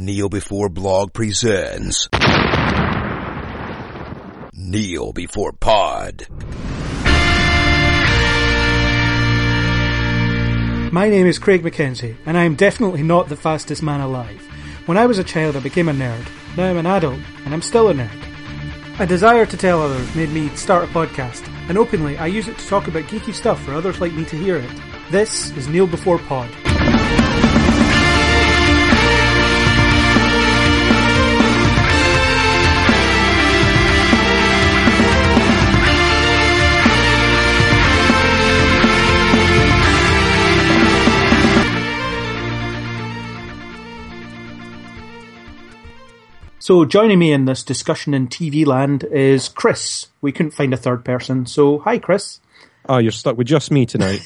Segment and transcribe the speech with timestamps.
[0.00, 2.08] Kneel Before Blog presents
[4.52, 6.28] Kneel Before Pod.
[10.92, 14.40] My name is Craig McKenzie, and I am definitely not the fastest man alive.
[14.86, 16.28] When I was a child, I became a nerd.
[16.56, 19.00] Now I'm an adult, and I'm still a nerd.
[19.00, 22.56] A desire to tell others made me start a podcast, and openly I use it
[22.56, 24.70] to talk about geeky stuff for others like me to hear it.
[25.10, 26.48] This is Kneel Before Pod.
[46.68, 50.08] So joining me in this discussion in TV land is Chris.
[50.20, 52.40] We couldn't find a third person, so hi Chris.
[52.86, 54.20] Oh, you're stuck with just me tonight.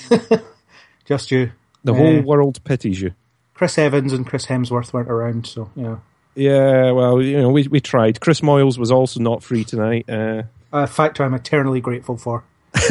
[1.04, 1.52] Just you.
[1.84, 3.12] The Uh, whole world pities you.
[3.54, 5.98] Chris Evans and Chris Hemsworth weren't around, so yeah.
[6.34, 8.20] Yeah, well, you know, we we tried.
[8.20, 10.10] Chris Moyles was also not free tonight.
[10.10, 12.42] Uh, A fact I'm eternally grateful for.
[12.74, 12.88] I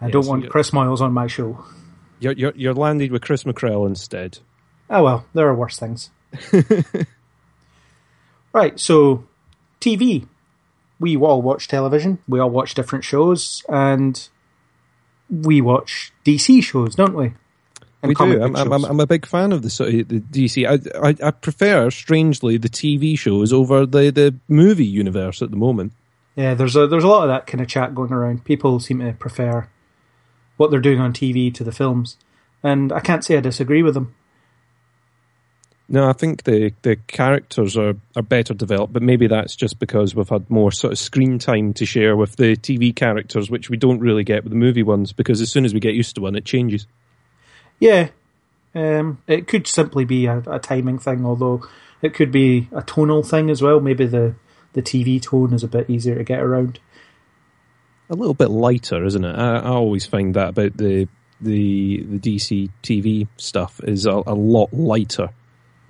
[0.00, 1.62] Yeah, don't so want Chris Moyles on my show.
[2.20, 4.38] you're, you're you're landed with Chris McCrell instead.
[4.88, 6.08] Oh well, there are worse things.
[8.52, 9.24] right, so
[9.80, 10.26] TV.
[10.98, 12.18] We all watch television.
[12.28, 14.28] We all watch different shows, and
[15.30, 17.32] we watch DC shows, don't we?
[18.02, 18.42] And we do.
[18.42, 19.00] I'm, I'm, I'm.
[19.00, 19.68] A big fan of the
[20.06, 20.66] the DC.
[20.66, 25.56] I, I I prefer, strangely, the TV shows over the the movie universe at the
[25.56, 25.92] moment.
[26.34, 28.44] Yeah, there's a there's a lot of that kind of chat going around.
[28.44, 29.68] People seem to prefer
[30.56, 32.16] what they're doing on TV to the films,
[32.62, 34.14] and I can't say I disagree with them.
[35.92, 40.14] No, I think the, the characters are, are better developed, but maybe that's just because
[40.14, 43.76] we've had more sort of screen time to share with the TV characters, which we
[43.76, 46.20] don't really get with the movie ones, because as soon as we get used to
[46.20, 46.86] one, it changes.
[47.80, 48.10] Yeah,
[48.72, 51.66] um, it could simply be a, a timing thing, although
[52.02, 53.80] it could be a tonal thing as well.
[53.80, 54.36] Maybe the
[54.74, 56.78] the TV tone is a bit easier to get around.
[58.08, 59.34] A little bit lighter, isn't it?
[59.36, 61.08] I, I always find that about the
[61.40, 65.30] the the DC TV stuff is a, a lot lighter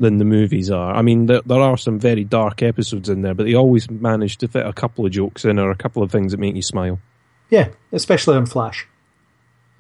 [0.01, 0.95] than the movies are.
[0.95, 4.39] I mean, there, there are some very dark episodes in there, but they always manage
[4.39, 6.63] to fit a couple of jokes in or a couple of things that make you
[6.63, 6.99] smile.
[7.51, 8.89] Yeah, especially on Flash.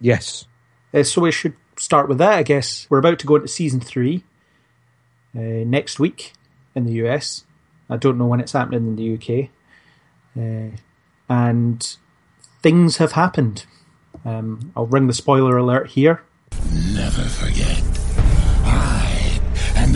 [0.00, 0.46] Yes,
[0.94, 2.86] Uh, so we should start with that, I guess.
[2.90, 4.24] We're about to go into season three
[5.36, 6.32] uh, next week
[6.74, 7.44] in the US.
[7.88, 9.50] I don't know when it's happening in the UK.
[10.36, 10.76] Uh,
[11.28, 11.96] and
[12.62, 13.66] things have happened.
[14.24, 16.22] Um, I'll ring the spoiler alert here.
[16.94, 17.89] Never forget.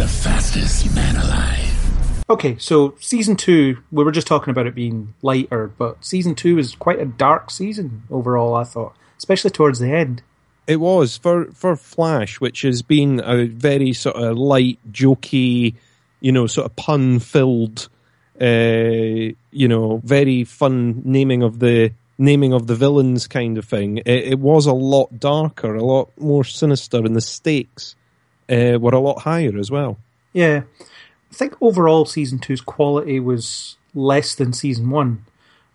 [0.04, 2.24] I am the fastest man alive.
[2.28, 6.58] Okay, so season two, we were just talking about it being lighter, but season two
[6.58, 10.20] is quite a dark season overall, I thought, especially towards the end.
[10.66, 15.76] It was for for Flash, which has been a very sort of light, jokey,
[16.20, 17.88] you know, sort of pun filled,
[18.38, 23.96] uh, you know, very fun naming of the naming of the villains kind of thing.
[24.04, 27.96] It, it was a lot darker, a lot more sinister, in the stakes
[28.50, 29.98] uh, were a lot higher as well.
[30.32, 35.24] Yeah, I think overall season two's quality was less than season one,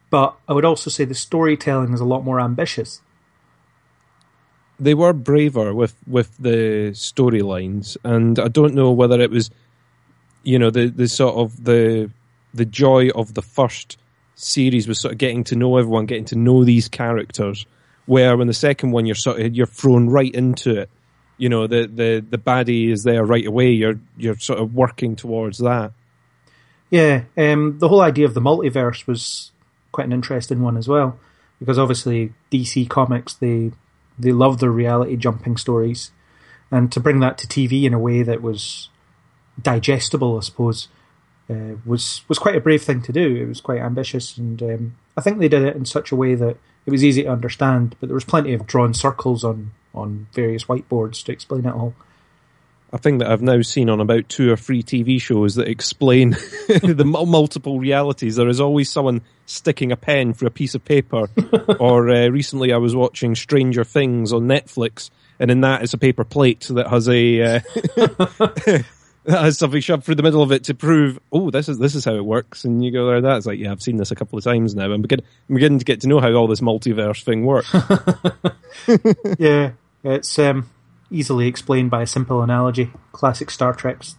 [0.09, 3.01] but I would also say the storytelling is a lot more ambitious.
[4.79, 9.49] they were braver with with the storylines, and I don't know whether it was,
[10.43, 12.09] you know, the the sort of the
[12.53, 13.97] the joy of the first
[14.35, 17.65] series was sort of getting to know everyone, getting to know these characters.
[18.05, 20.89] Where when the second one, you're sort of you're thrown right into it.
[21.39, 23.71] You know, the the the baddie is there right away.
[23.71, 25.93] You're you're sort of working towards that.
[26.91, 29.51] Yeah, um, the whole idea of the multiverse was
[29.91, 31.19] quite an interesting one as well,
[31.59, 33.71] because obviously DC Comics they
[34.17, 36.11] they love their reality jumping stories,
[36.71, 38.89] and to bring that to TV in a way that was
[39.61, 40.87] digestible, I suppose,
[41.49, 43.35] uh, was was quite a brave thing to do.
[43.35, 46.35] It was quite ambitious, and um, I think they did it in such a way
[46.35, 47.95] that it was easy to understand.
[47.99, 51.93] But there was plenty of drawn circles on on various whiteboards to explain it all.
[52.91, 56.31] a thing that I've now seen on about two or three TV shows that explain
[56.67, 58.35] the multiple realities.
[58.35, 61.29] There is always someone sticking a pen for a piece of paper.
[61.79, 65.09] or uh, recently, I was watching Stranger Things on Netflix,
[65.39, 67.59] and in that, it's a paper plate that has a uh,
[69.25, 71.95] that has something shoved through the middle of it to prove, oh, this is this
[71.95, 72.65] is how it works.
[72.65, 74.91] And you go there, that's like, yeah, I've seen this a couple of times now.
[74.91, 77.73] I'm, begin- I'm beginning to get to know how all this multiverse thing works.
[79.39, 79.71] yeah,
[80.03, 80.69] it's um,
[81.11, 82.91] easily explained by a simple analogy.
[83.11, 84.15] Classic Star Trek's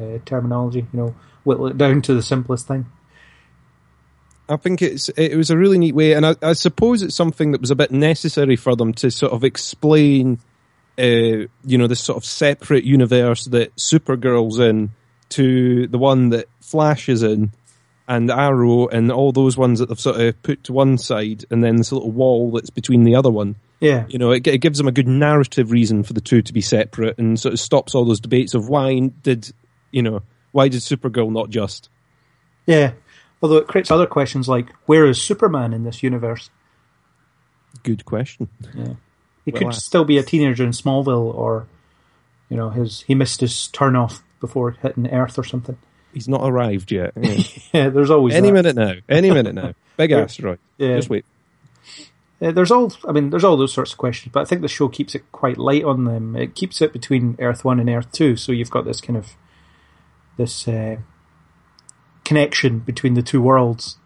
[0.00, 0.86] uh, terminology.
[0.92, 1.14] You know,
[1.44, 2.86] whittle it down to the simplest thing.
[4.48, 7.52] I think it's it was a really neat way, and I, I suppose it's something
[7.52, 10.40] that was a bit necessary for them to sort of explain
[11.00, 14.90] uh, you know, this sort of separate universe that Supergirl's in
[15.30, 17.52] to the one that Flash is in,
[18.06, 21.62] and Arrow, and all those ones that they've sort of put to one side, and
[21.62, 23.56] then this little wall that's between the other one.
[23.80, 26.52] Yeah, You know, it, it gives them a good narrative reason for the two to
[26.52, 29.50] be separate, and sort of stops all those debates of why did,
[29.90, 31.88] you know, why did Supergirl not just?
[32.66, 32.92] yeah.
[33.42, 36.50] Although it creates other questions like, where is Superman in this universe?
[37.82, 38.50] Good question.
[38.74, 38.94] Yeah,
[39.50, 41.66] he could still be a teenager in Smallville, or
[42.48, 45.76] you know, his he missed his turn off before hitting Earth or something.
[46.12, 47.12] He's not arrived yet.
[47.16, 47.42] Yeah.
[47.72, 48.74] Yeah, there's always Any that.
[48.74, 48.94] minute now.
[49.08, 49.74] Any minute now.
[49.96, 50.58] Big asteroid.
[50.76, 50.96] Yeah.
[50.96, 51.24] Just wait.
[52.42, 54.68] Uh, there's all, I mean, there's all those sorts of questions, but I think the
[54.68, 56.34] show keeps it quite light on them.
[56.34, 59.34] It keeps it between Earth One and Earth Two, so you've got this kind of
[60.36, 60.96] this uh,
[62.24, 63.98] connection between the two worlds,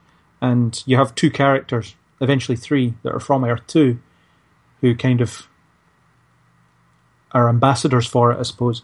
[0.43, 4.01] and you have two characters, eventually three, that are from Earth Two,
[4.85, 5.49] who kind of
[7.33, 8.83] are ambassadors for it, I suppose.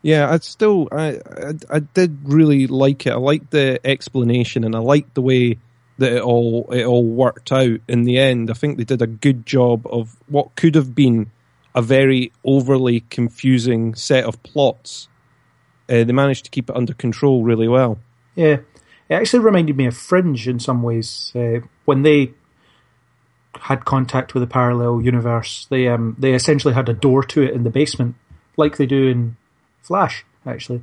[0.00, 3.10] Yeah, I still I, I I did really like it.
[3.10, 5.58] I liked the explanation and I liked the way
[5.98, 8.48] that it all it all worked out in the end.
[8.48, 11.32] I think they did a good job of what could have been
[11.74, 15.08] a very overly confusing set of plots.
[15.88, 17.98] Uh, they managed to keep it under control really well.
[18.36, 18.58] Yeah,
[19.08, 21.32] it actually reminded me of Fringe in some ways.
[21.34, 22.34] Uh, when they
[23.62, 27.54] had contact with a parallel universe, they um, they essentially had a door to it
[27.54, 28.14] in the basement,
[28.56, 29.36] like they do in
[29.82, 30.82] Flash, actually.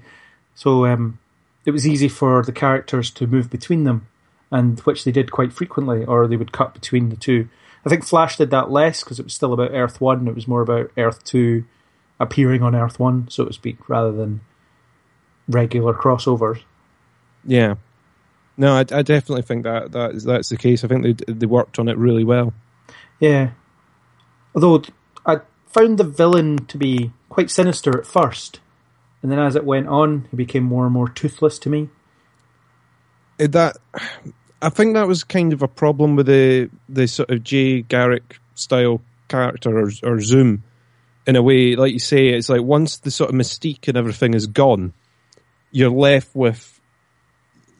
[0.56, 1.20] So um,
[1.66, 4.08] it was easy for the characters to move between them,
[4.50, 7.50] and which they did quite frequently, or they would cut between the two.
[7.86, 10.28] I think Flash did that less because it was still about Earth One.
[10.28, 11.66] It was more about Earth Two
[12.20, 14.42] appearing on Earth One, so to speak, rather than
[15.48, 16.62] regular crossovers.
[17.46, 17.76] Yeah.
[18.58, 20.84] No, I, I definitely think that that is that's the case.
[20.84, 22.54] I think they they worked on it really well.
[23.20, 23.52] Yeah.
[24.54, 24.84] Although
[25.26, 28.60] I found the villain to be quite sinister at first,
[29.22, 31.90] and then as it went on, he became more and more toothless to me.
[33.40, 33.78] Uh, that
[34.62, 38.40] I think that was kind of a problem with the the sort of Jay Garrick
[38.56, 40.64] style character or, or Zoom
[41.26, 41.76] in a way.
[41.76, 44.94] Like you say, it's like once the sort of mystique and everything is gone,
[45.72, 46.81] you're left with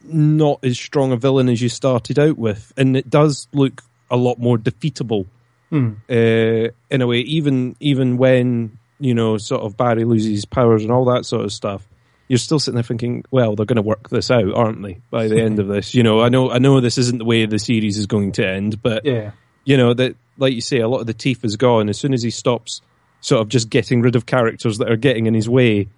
[0.04, 4.16] not as strong a villain as you started out with, and it does look a
[4.16, 5.26] lot more defeatable
[5.70, 5.92] Hmm.
[6.10, 7.20] uh, in a way.
[7.20, 11.44] Even even when you know sort of Barry loses his powers and all that sort
[11.44, 11.88] of stuff,
[12.28, 14.98] you're still sitting there thinking, well, they're going to work this out, aren't they?
[15.10, 17.46] By the end of this, you know, I know I know this isn't the way
[17.46, 19.30] the series is going to end, but Yeah.
[19.64, 22.12] you know that like you say, a lot of the teeth is gone as soon
[22.12, 22.80] as he stops
[23.22, 25.88] sort of just getting rid of characters that are getting in his way,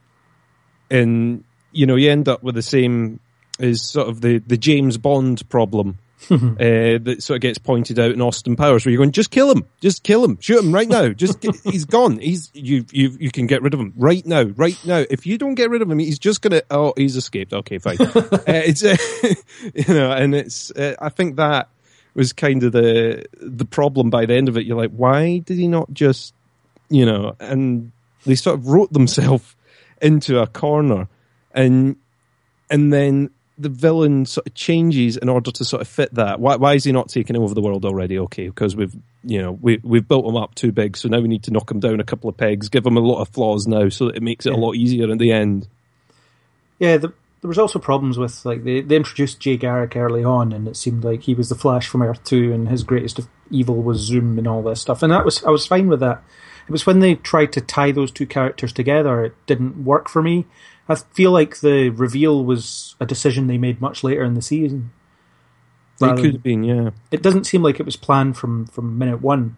[0.91, 1.43] and
[1.73, 3.19] you know you end up with the same
[3.59, 5.99] as sort of the the James Bond problem.
[6.31, 9.51] uh, that sort of gets pointed out in Austin Powers, where you're going, just kill
[9.51, 13.15] him, just kill him, shoot him right now, just get, he's gone, he's you you
[13.21, 15.05] you can get rid of him right now, right now.
[15.11, 17.53] If you don't get rid of him, he's just gonna oh he's escaped.
[17.53, 18.01] Okay, fine.
[18.01, 18.97] uh, it's uh,
[19.75, 21.69] you know, and it's uh, I think that
[22.15, 24.65] was kind of the the problem by the end of it.
[24.65, 26.33] You're like, why did he not just
[26.89, 27.37] you know?
[27.39, 27.93] And
[28.25, 29.55] they sort of wrote themselves
[30.01, 31.09] into a corner,
[31.53, 31.97] and
[32.71, 36.41] and then the villain sort of changes in order to sort of fit that.
[36.41, 38.19] Why, why is he not taking over the world already?
[38.19, 41.29] Okay, because we've you know we we've built him up too big, so now we
[41.29, 43.67] need to knock him down a couple of pegs, give him a lot of flaws
[43.67, 45.69] now, so that it makes it a lot easier in the end.
[46.79, 50.53] Yeah, the, there was also problems with like they, they introduced Jay Garrick early on,
[50.53, 53.29] and it seemed like he was the Flash from Earth Two, and his greatest of
[53.51, 55.03] evil was Zoom and all this stuff.
[55.03, 56.25] And that was I was fine with that.
[56.67, 60.23] It was when they tried to tie those two characters together, it didn't work for
[60.23, 60.47] me.
[60.89, 64.91] I feel like the reveal was a decision they made much later in the season.
[66.01, 66.91] It could have been, yeah.
[67.11, 69.57] it doesn't seem like it was planned from from minute one,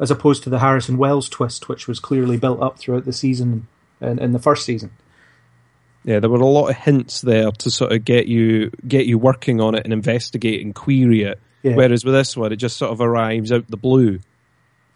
[0.00, 3.68] as opposed to the Harrison Wells twist, which was clearly built up throughout the season
[4.00, 4.92] and in the first season.
[6.04, 9.18] Yeah, there were a lot of hints there to sort of get you get you
[9.18, 11.40] working on it and investigate and query it.
[11.62, 11.76] Yeah.
[11.76, 14.20] Whereas with this one, it just sort of arrives out the blue.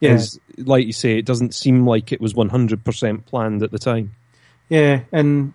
[0.01, 0.21] Yeah,
[0.59, 3.79] like you say, it doesn't seem like it was one hundred percent planned at the
[3.79, 4.15] time.
[4.69, 5.55] yeah, and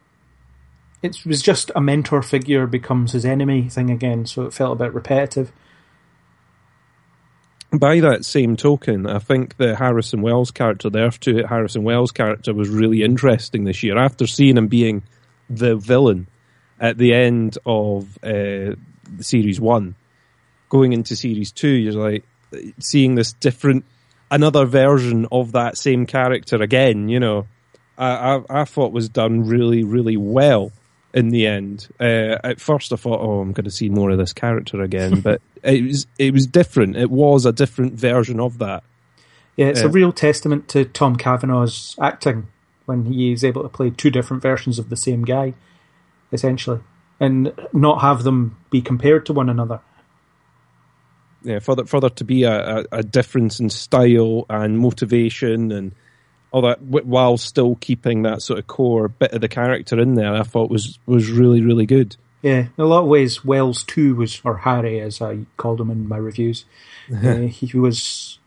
[1.02, 4.84] it was just a mentor figure becomes his enemy thing again, so it felt a
[4.84, 5.52] bit repetitive.
[7.72, 12.12] By that same token, I think the Harrison Wells character, the Earth Two Harrison Wells
[12.12, 13.98] character, was really interesting this year.
[13.98, 15.04] After seeing him being
[15.50, 16.28] the villain
[16.80, 18.76] at the end of uh,
[19.20, 19.96] series one,
[20.70, 22.24] going into series two, you're like
[22.78, 23.86] seeing this different,
[24.34, 27.08] another version of that same character again.
[27.10, 27.48] You know,
[27.98, 30.72] I, I, I thought was done really, really well
[31.14, 31.88] in the end.
[32.00, 35.22] Uh, at first, I thought, "Oh, I'm going to see more of this character again,"
[35.28, 36.98] but it was it was different.
[36.98, 38.84] It was a different version of that.
[39.56, 39.86] Yeah, it's Yeah.
[39.86, 42.48] a real testament to Tom Cavanagh's acting
[42.86, 45.54] when he is able to play two different versions of the same guy,
[46.32, 46.80] essentially,
[47.20, 49.80] and not have them be compared to one another.
[51.44, 55.72] Yeah, for there, for there to be a, a, a difference in style and motivation
[55.72, 55.94] and
[56.52, 60.34] all that, while still keeping that sort of core bit of the character in there,
[60.34, 62.16] I thought was was really really good.
[62.44, 65.90] Yeah, in a lot of ways, Wells too was, or Harry, as I called him
[65.90, 66.66] in my reviews,
[67.24, 68.38] uh, he was,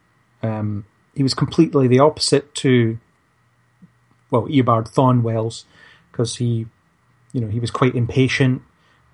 [0.42, 0.84] um,
[1.14, 2.98] he was completely the opposite to,
[4.30, 5.64] well, Eobard Thawne Wells,
[6.12, 6.66] because he,
[7.32, 8.60] you know, he was quite impatient.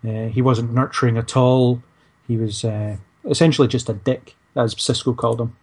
[0.04, 1.80] Uh, he wasn't nurturing at all.
[2.26, 5.56] He was uh, essentially just a dick, as Cisco called him.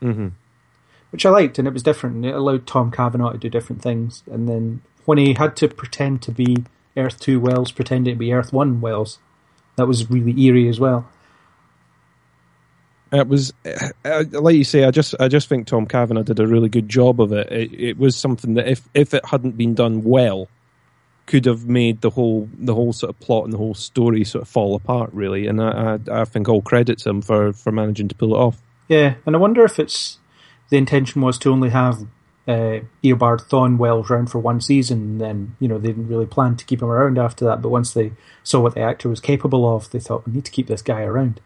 [0.00, 0.28] hmm
[1.10, 2.24] which I liked, and it was different.
[2.24, 4.22] It allowed Tom Cavanagh to do different things.
[4.30, 6.64] And then when he had to pretend to be
[6.96, 9.18] Earth Two Wells, pretending to be Earth One Wells,
[9.76, 11.08] that was really eerie as well.
[13.10, 13.54] It was
[14.04, 14.84] uh, like you say.
[14.84, 17.50] I just I just think Tom Cavanagh did a really good job of it.
[17.50, 20.48] It, it was something that if if it hadn't been done well,
[21.28, 24.42] could have made the whole the whole sort of plot and the whole story sort
[24.42, 25.10] of fall apart.
[25.12, 28.38] Really, and I I, I think all credits him for for managing to pull it
[28.38, 28.60] off.
[28.88, 30.18] Yeah, and I wonder if it's
[30.70, 32.06] the intention was to only have
[32.48, 36.56] uh, Eobard Wells around for one season, and then you know they didn't really plan
[36.56, 37.62] to keep him around after that.
[37.62, 40.50] But once they saw what the actor was capable of, they thought we need to
[40.50, 41.40] keep this guy around.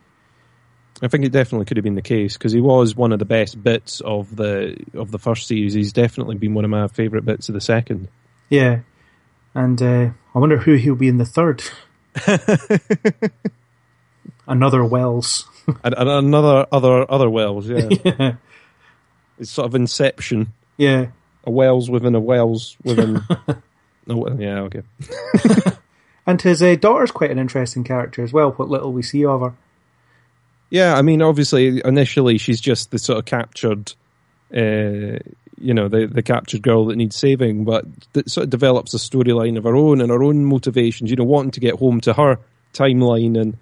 [1.03, 3.25] I think it definitely could have been the case because he was one of the
[3.25, 5.75] best bits of the of the first series.
[5.75, 8.07] He's definitely been one of my favourite bits of the second.
[8.49, 8.81] Yeah,
[9.55, 11.63] and uh, I wonder who he'll be in the third.
[14.47, 15.47] Another Wells.
[15.85, 17.89] and, and another other other Wells, yeah.
[18.05, 18.35] yeah.
[19.39, 21.07] it's sort of Inception, Yeah.
[21.45, 23.21] a Wells within a Wells within.
[24.07, 24.83] no, yeah, okay.
[26.27, 29.41] And his uh, daughter's quite an interesting character as well, what little we see of
[29.41, 29.55] her.
[30.71, 33.93] Yeah, I mean, obviously, initially she's just the sort of captured,
[34.55, 35.19] uh,
[35.63, 38.99] you know, the the captured girl that needs saving, but that sort of develops a
[38.99, 41.11] storyline of her own and her own motivations.
[41.11, 42.39] You know, wanting to get home to her
[42.73, 43.57] timeline, and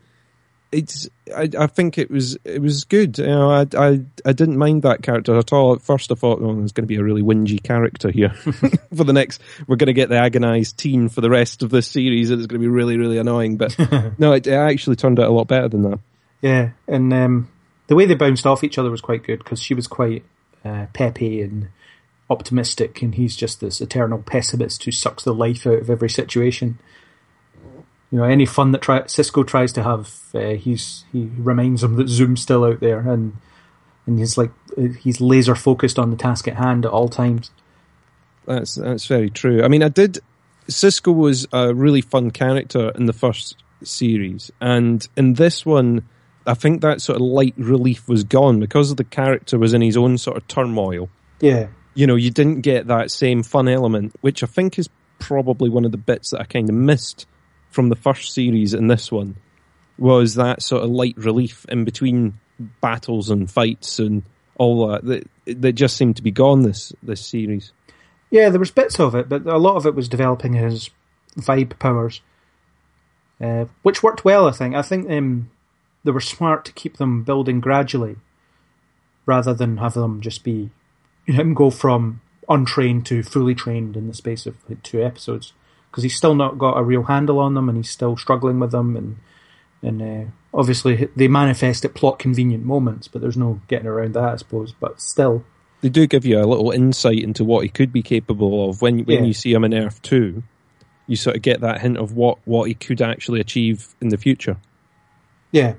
[0.73, 1.09] it's.
[1.35, 3.19] I, I think it was it was good.
[3.19, 5.75] You know, I, I I didn't mind that character at all.
[5.75, 8.31] At first, I thought, oh, there's going to be a really whingy character here
[8.95, 9.41] for the next.
[9.67, 12.47] We're going to get the agonized teen for the rest of this series, and it's
[12.47, 13.57] going to be really really annoying.
[13.57, 13.79] But
[14.19, 16.01] no, it, it actually turned out a lot better than that.
[16.43, 17.49] Yeah, and um,
[17.87, 20.25] the way they bounced off each other was quite good because she was quite
[20.65, 21.69] uh, peppy and
[22.31, 26.79] optimistic, and he's just this eternal pessimist who sucks the life out of every situation.
[28.11, 31.97] You know, any fun that try- Cisco tries to have, uh, he's he reminds him
[31.97, 33.37] that Zoom's still out there, and
[34.07, 34.51] and he's like
[35.01, 37.51] he's laser focused on the task at hand at all times.
[38.47, 39.63] That's that's very true.
[39.63, 40.21] I mean, I did.
[40.69, 46.09] Cisco was a really fun character in the first series, and in this one,
[46.47, 49.83] I think that sort of light relief was gone because of the character was in
[49.83, 51.09] his own sort of turmoil.
[51.41, 51.69] Yeah,
[52.01, 54.89] You know, you didn't get that same fun element, which I think is
[55.19, 57.27] probably one of the bits that I kind of missed
[57.69, 59.37] from the first series in this one.
[59.99, 62.41] Was that sort of light relief in between
[62.81, 64.23] battles and fights and
[64.57, 67.71] all that that that just seemed to be gone this this series.
[68.31, 70.89] Yeah, there was bits of it, but a lot of it was developing his
[71.37, 72.23] vibe powers,
[73.43, 74.49] uh, which worked well.
[74.49, 74.75] I think.
[74.75, 75.51] I think um,
[76.03, 78.17] they were smart to keep them building gradually,
[79.27, 80.71] rather than have them just be
[81.33, 85.53] him go from untrained to fully trained in the space of two episodes.
[85.91, 88.71] Because he's still not got a real handle on them, and he's still struggling with
[88.71, 89.17] them, and
[89.83, 94.33] and uh, obviously they manifest at plot convenient moments, but there's no getting around that,
[94.33, 94.73] I suppose.
[94.73, 95.45] But still,
[95.81, 99.01] they do give you a little insight into what he could be capable of when
[99.01, 99.25] when Yeah.
[99.25, 100.45] you see him in Earth Two.
[101.09, 104.17] You sort of get that hint of what what he could actually achieve in the
[104.19, 104.59] future.
[105.51, 105.75] Yeah.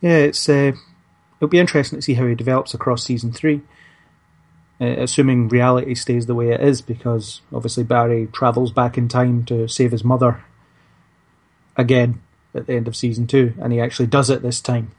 [0.00, 0.72] Yeah, it's uh,
[1.40, 3.62] it'll be interesting to see how he develops across season three.
[4.80, 9.44] Uh, assuming reality stays the way it is, because obviously Barry travels back in time
[9.44, 10.42] to save his mother
[11.76, 12.20] again
[12.54, 14.90] at the end of season two, and he actually does it this time.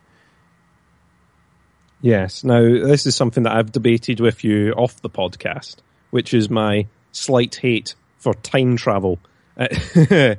[2.01, 2.43] Yes.
[2.43, 5.77] Now this is something that I've debated with you off the podcast,
[6.09, 9.19] which is my slight hate for time travel,
[9.55, 10.37] and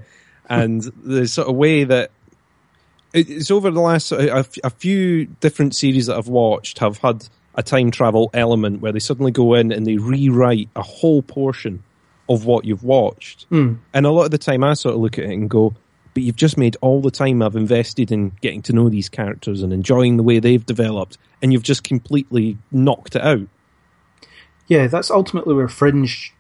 [0.49, 2.11] the sort of way that
[3.13, 7.63] it's over the last a, a few different series that I've watched have had a
[7.63, 11.83] time travel element where they suddenly go in and they rewrite a whole portion
[12.29, 13.49] of what you've watched.
[13.51, 13.79] Mm.
[13.93, 15.75] And a lot of the time I sort of look at it and go,
[16.15, 19.63] but you've just made all the time I've invested in getting to know these characters
[19.63, 23.49] and enjoying the way they've developed, and you've just completely knocked it out.
[24.67, 26.33] Yeah, that's ultimately where Fringe,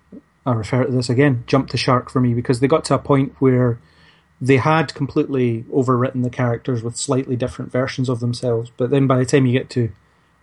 [0.46, 2.98] I refer to this again, jumped the shark for me because they got to a
[2.98, 3.78] point where
[4.42, 8.72] they had completely overwritten the characters with slightly different versions of themselves.
[8.76, 9.92] But then by the time you get to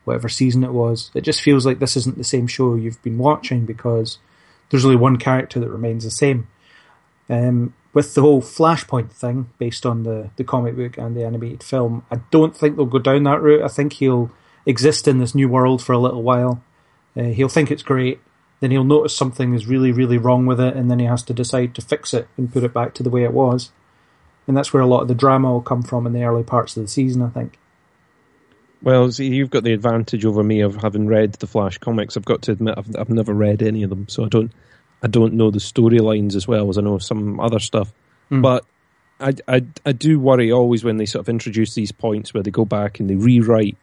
[0.05, 3.17] whatever season it was, it just feels like this isn't the same show you've been
[3.17, 4.17] watching because
[4.69, 6.47] there's only one character that remains the same.
[7.29, 11.61] Um, with the whole Flashpoint thing, based on the, the comic book and the animated
[11.61, 13.63] film, I don't think they'll go down that route.
[13.63, 14.31] I think he'll
[14.65, 16.63] exist in this new world for a little while.
[17.17, 18.21] Uh, he'll think it's great,
[18.61, 21.33] then he'll notice something is really, really wrong with it, and then he has to
[21.33, 23.71] decide to fix it and put it back to the way it was.
[24.49, 26.75] And that's where a lot of the drama will come from in the early parts
[26.75, 27.59] of the season, I think.
[28.81, 32.17] Well, see, you've got the advantage over me of having read the Flash comics.
[32.17, 34.51] I've got to admit, I've, I've never read any of them, so I don't,
[35.03, 37.93] I don't know the storylines as well as I know some other stuff.
[38.31, 38.41] Mm.
[38.41, 38.65] But
[39.19, 42.49] I, I, I do worry always when they sort of introduce these points where they
[42.49, 43.77] go back and they rewrite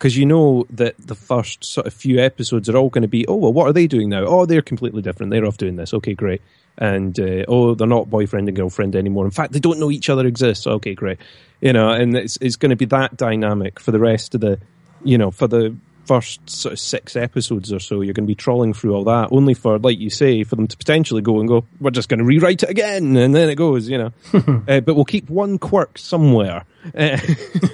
[0.00, 3.26] because you know that the first sort of few episodes are all going to be,
[3.26, 4.24] oh well, what are they doing now?
[4.24, 5.30] Oh, they're completely different.
[5.30, 5.92] They're off doing this.
[5.92, 6.40] Okay, great.
[6.80, 9.26] And uh, oh, they're not boyfriend and girlfriend anymore.
[9.26, 10.66] In fact, they don't know each other exists.
[10.66, 11.18] Okay, great.
[11.60, 14.58] You know, and it's it's going to be that dynamic for the rest of the,
[15.04, 15.76] you know, for the
[16.10, 19.28] first sort of six episodes or so, you're going to be trawling through all that,
[19.30, 22.18] only for, like you say, for them to potentially go and go, we're just going
[22.18, 24.12] to rewrite it again, and then it goes, you know.
[24.66, 26.90] uh, but we'll keep one quirk somewhere uh,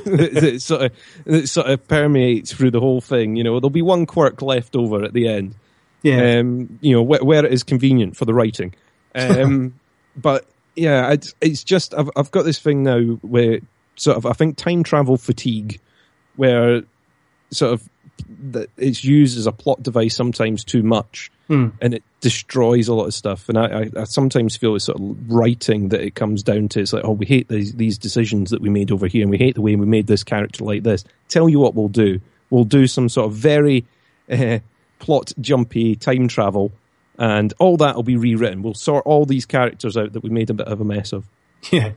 [0.05, 0.93] that, sort of,
[1.25, 3.37] that sort of permeates through the whole thing.
[3.37, 5.55] You know, there'll be one quirk left over at the end.
[6.03, 6.39] Yeah.
[6.39, 8.75] Um, you know, wh- where it is convenient for the writing.
[9.17, 9.75] Um,
[10.17, 13.61] but yeah, it's, it's just, I've, I've got this thing now where
[13.97, 15.81] sort of, I think time travel fatigue,
[16.37, 16.83] where
[17.51, 17.89] sort of
[18.51, 21.73] that it's used as a plot device sometimes too much, mm.
[21.81, 23.49] and it destroys a lot of stuff.
[23.49, 26.81] And I, I, I, sometimes feel it's sort of writing that it comes down to.
[26.81, 29.39] It's like, oh, we hate these these decisions that we made over here, and we
[29.39, 31.05] hate the way we made this character like this.
[31.29, 32.21] Tell you what we'll do.
[32.51, 33.85] We'll do some sort of very
[34.31, 34.61] uh,
[34.99, 36.73] plot jumpy time travel,
[37.19, 38.63] and all that will be rewritten.
[38.63, 41.27] We'll sort all these characters out that we made a bit of a mess of.
[41.73, 41.93] Yeah.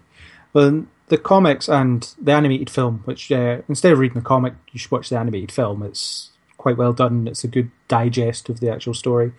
[0.54, 4.80] Well, the comics and the animated film, which uh, instead of reading the comic, you
[4.80, 5.84] should watch the animated film.
[5.84, 7.28] It's quite well done.
[7.28, 9.34] It's a good digest of the actual story,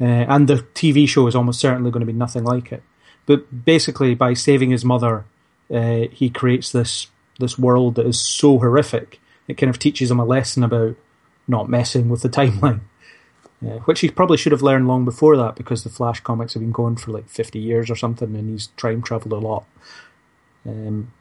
[0.00, 2.82] uh, and the TV show is almost certainly going to be nothing like it.
[3.26, 5.24] But basically, by saving his mother,
[5.72, 9.20] uh, he creates this this world that is so horrific.
[9.48, 10.96] It kind of teaches him a lesson about
[11.48, 12.80] not messing with the timeline,
[13.64, 16.62] uh, which he probably should have learned long before that because the Flash comics have
[16.62, 19.64] been going for like fifty years or something, and he's time traveled a lot.
[20.66, 21.12] Um,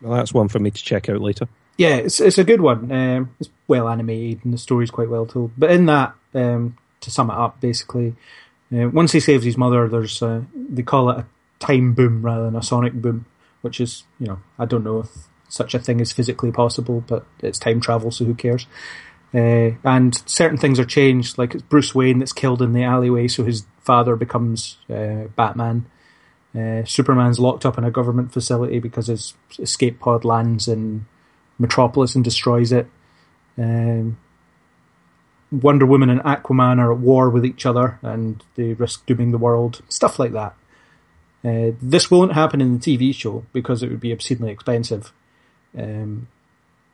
[0.00, 1.48] well, that's one for me to check out later.
[1.76, 2.92] Yeah, it's it's a good one.
[2.92, 5.52] Um, it's well animated and the story's quite well told.
[5.56, 8.14] But in that, um, to sum it up, basically,
[8.72, 11.26] uh, once he saves his mother, there's uh, they call it a
[11.58, 13.26] time boom rather than a sonic boom,
[13.62, 15.08] which is you know I don't know if
[15.48, 18.66] such a thing is physically possible, but it's time travel, so who cares?
[19.34, 23.26] Uh, and certain things are changed, like it's Bruce Wayne that's killed in the alleyway,
[23.26, 25.86] so his father becomes uh, Batman.
[26.56, 31.06] Uh, Superman's locked up in a government facility because his escape pod lands in
[31.58, 32.86] Metropolis and destroys it.
[33.58, 34.18] Um,
[35.50, 39.38] Wonder Woman and Aquaman are at war with each other and they risk dooming the
[39.38, 39.82] world.
[39.88, 40.54] Stuff like that.
[41.44, 45.12] Uh, this won't happen in the TV show because it would be obscenely expensive.
[45.76, 46.28] Um,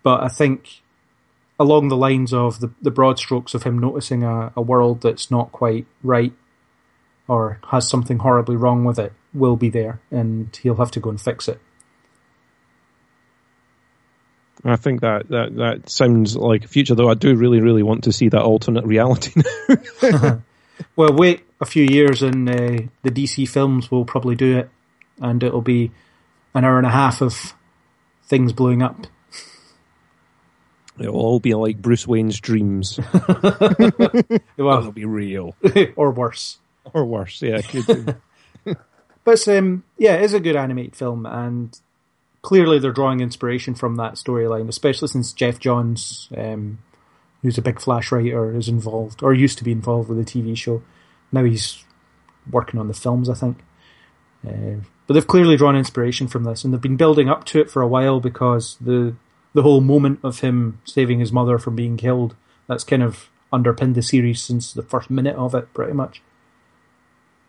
[0.03, 0.83] but I think
[1.61, 5.31] along the lines of the, the broad strokes of him noticing a, a world that's
[5.31, 6.33] not quite right
[7.29, 11.11] or has something horribly wrong with it will be there and he'll have to go
[11.11, 11.61] and fix it.
[14.65, 17.09] I think that, that, that sounds like a future, though.
[17.09, 20.43] I do really, really want to see that alternate reality now.
[20.97, 24.71] well, wait a few years and uh, the DC films will probably do it,
[25.21, 25.93] and it'll be
[26.55, 27.55] an hour and a half of
[28.25, 29.07] things blowing up.
[31.01, 33.01] It'll all be like Bruce Wayne's dreams.
[34.59, 35.57] well, it'll be real.
[35.97, 36.59] or worse.
[36.93, 37.63] Or worse, yeah.
[39.25, 41.79] but um, yeah, it is a good animated film, and
[42.43, 46.79] clearly they're drawing inspiration from that storyline, especially since Geoff Johns, um,
[47.43, 50.57] who's a big Flash writer, is involved or used to be involved with the TV
[50.57, 50.83] show.
[51.33, 51.83] Now he's
[52.51, 53.59] working on the films, I think.
[54.47, 57.71] Uh, but they've clearly drawn inspiration from this, and they've been building up to it
[57.71, 59.15] for a while because the
[59.53, 62.37] the whole moment of him saving his mother from being killed
[62.71, 66.23] that's kind of underpinned the series since the first minute of it, pretty much.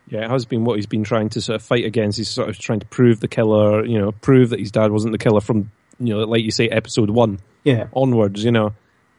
[0.08, 2.18] Yeah, it has been what he's been trying to sort of fight against.
[2.18, 5.12] He's sort of trying to prove the killer, you know, prove that his dad wasn't
[5.12, 8.74] the killer from, you know, like you say, episode one, yeah, onwards, you know.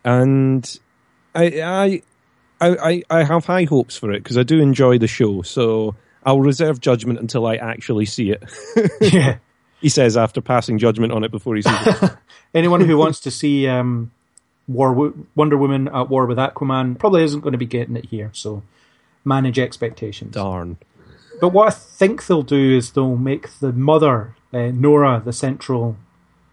[0.05, 0.69] And
[1.35, 2.03] I,
[2.61, 5.43] I, I, I have high hopes for it because I do enjoy the show.
[5.43, 8.43] So I'll reserve judgment until I actually see it.
[9.01, 9.39] yeah,
[9.83, 12.17] he says after passing judgment on it before he sees it.
[12.55, 14.13] Anyone who wants to see um,
[14.69, 18.31] War Wonder Woman at war with Aquaman probably isn't going to be getting it here.
[18.33, 18.63] So
[19.25, 20.35] manage expectations.
[20.35, 20.79] Darn.
[21.41, 25.97] but what I think they'll do is they'll make the mother, uh, Nora, the central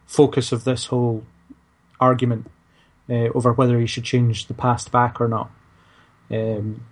[0.05, 1.23] focus of this whole
[1.99, 2.49] argument
[3.09, 5.51] uh, over whether he should change the past back or not.
[6.31, 6.85] Um,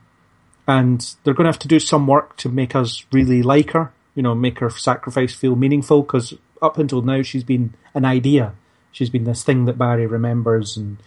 [0.67, 3.91] and they're going to have to do some work to make us really like her,
[4.17, 8.56] you know, make her sacrifice feel meaningful, because up until now she's been an idea.
[8.91, 10.97] She's been this thing that Barry remembers and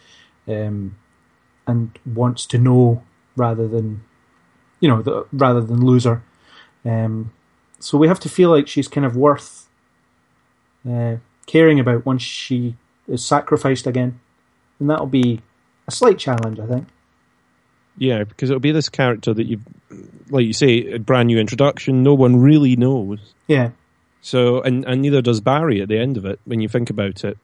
[0.46, 0.94] um,
[1.66, 3.02] and wants to know
[3.34, 4.02] rather than,
[4.78, 6.22] you know, the, rather than lose her.
[6.84, 7.32] Um,
[7.80, 9.68] so we have to feel like she's kind of worth
[10.88, 12.76] uh, caring about once she
[13.08, 14.20] is sacrificed again,
[14.78, 15.42] and that'll be
[15.88, 16.86] a slight challenge, I think.
[18.00, 19.60] Yeah, because it'll be this character that you,
[20.30, 22.02] like you say, a brand new introduction.
[22.02, 23.18] No one really knows.
[23.46, 23.72] Yeah.
[24.22, 27.24] So, and and neither does Barry at the end of it when you think about
[27.24, 27.36] it.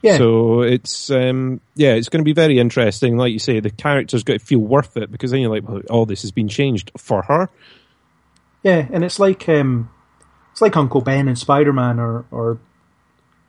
[0.00, 0.16] Yeah.
[0.16, 3.18] So it's um, yeah, it's going to be very interesting.
[3.18, 5.82] Like you say, the character's got to feel worth it because then you're like, well,
[5.90, 7.50] oh, this has been changed for her.
[8.62, 9.90] Yeah, and it's like um,
[10.52, 12.58] it's like Uncle Ben and Spider Man or or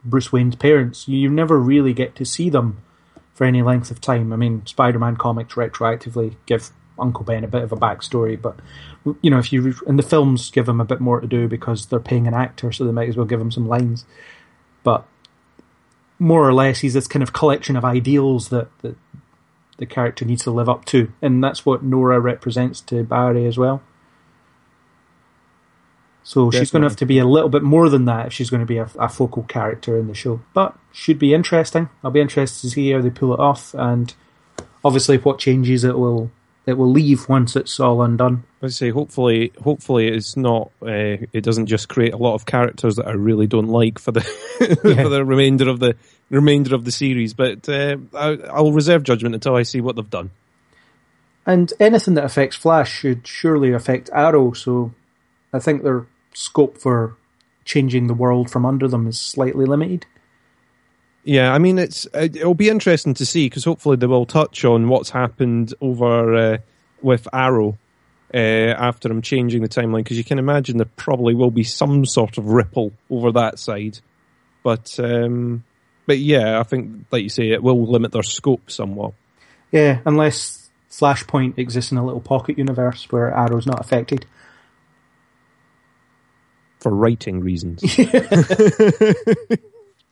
[0.03, 1.07] Bruce Wayne's parents.
[1.07, 2.81] You never really get to see them
[3.37, 4.33] for any length of time.
[4.33, 8.57] I mean, Spider Man comics retroactively give Uncle Ben a bit of a backstory, but
[9.21, 11.85] you know, if you and the films give him a bit more to do because
[11.85, 14.05] they're paying an actor, so they might as well give him some lines.
[14.81, 15.05] But
[16.17, 18.95] more or less, he's this kind of collection of ideals that, that
[19.77, 23.55] the character needs to live up to, and that's what Nora represents to Barry as
[23.55, 23.83] well.
[26.27, 28.49] So she's going to have to be a little bit more than that if she's
[28.49, 30.41] going to be a, a, focal character in the show.
[30.53, 31.87] But should be interesting.
[32.03, 34.13] I'll be interested to see how they pull it off, and
[34.83, 36.29] obviously what changes it will
[36.65, 38.43] it will leave once it's all undone.
[38.61, 40.69] I say, hopefully, hopefully it's not.
[40.81, 44.11] Uh, it doesn't just create a lot of characters that I really don't like for
[44.11, 44.19] the
[44.83, 45.03] yeah.
[45.03, 45.95] for the remainder of the
[46.29, 47.33] remainder of the series.
[47.33, 50.31] But uh, I, I'll reserve judgment until I see what they've done.
[51.45, 54.51] And anything that affects Flash should surely affect Arrow.
[54.51, 54.93] So
[55.53, 56.05] I think their
[56.37, 57.17] scope for
[57.65, 60.05] changing the world from under them is slightly limited.
[61.23, 64.87] Yeah, I mean, it's it'll be interesting to see because hopefully they will touch on
[64.87, 66.57] what's happened over uh,
[67.01, 67.77] with Arrow
[68.33, 72.05] uh, after I'm changing the timeline because you can imagine there probably will be some
[72.05, 73.99] sort of ripple over that side.
[74.63, 75.65] But um,
[76.05, 79.13] but yeah, I think like you say, it will limit their scope somewhat.
[79.71, 84.25] Yeah, unless Flashpoint exists in a little pocket universe where Arrow's not affected.
[86.87, 87.81] For writing reasons.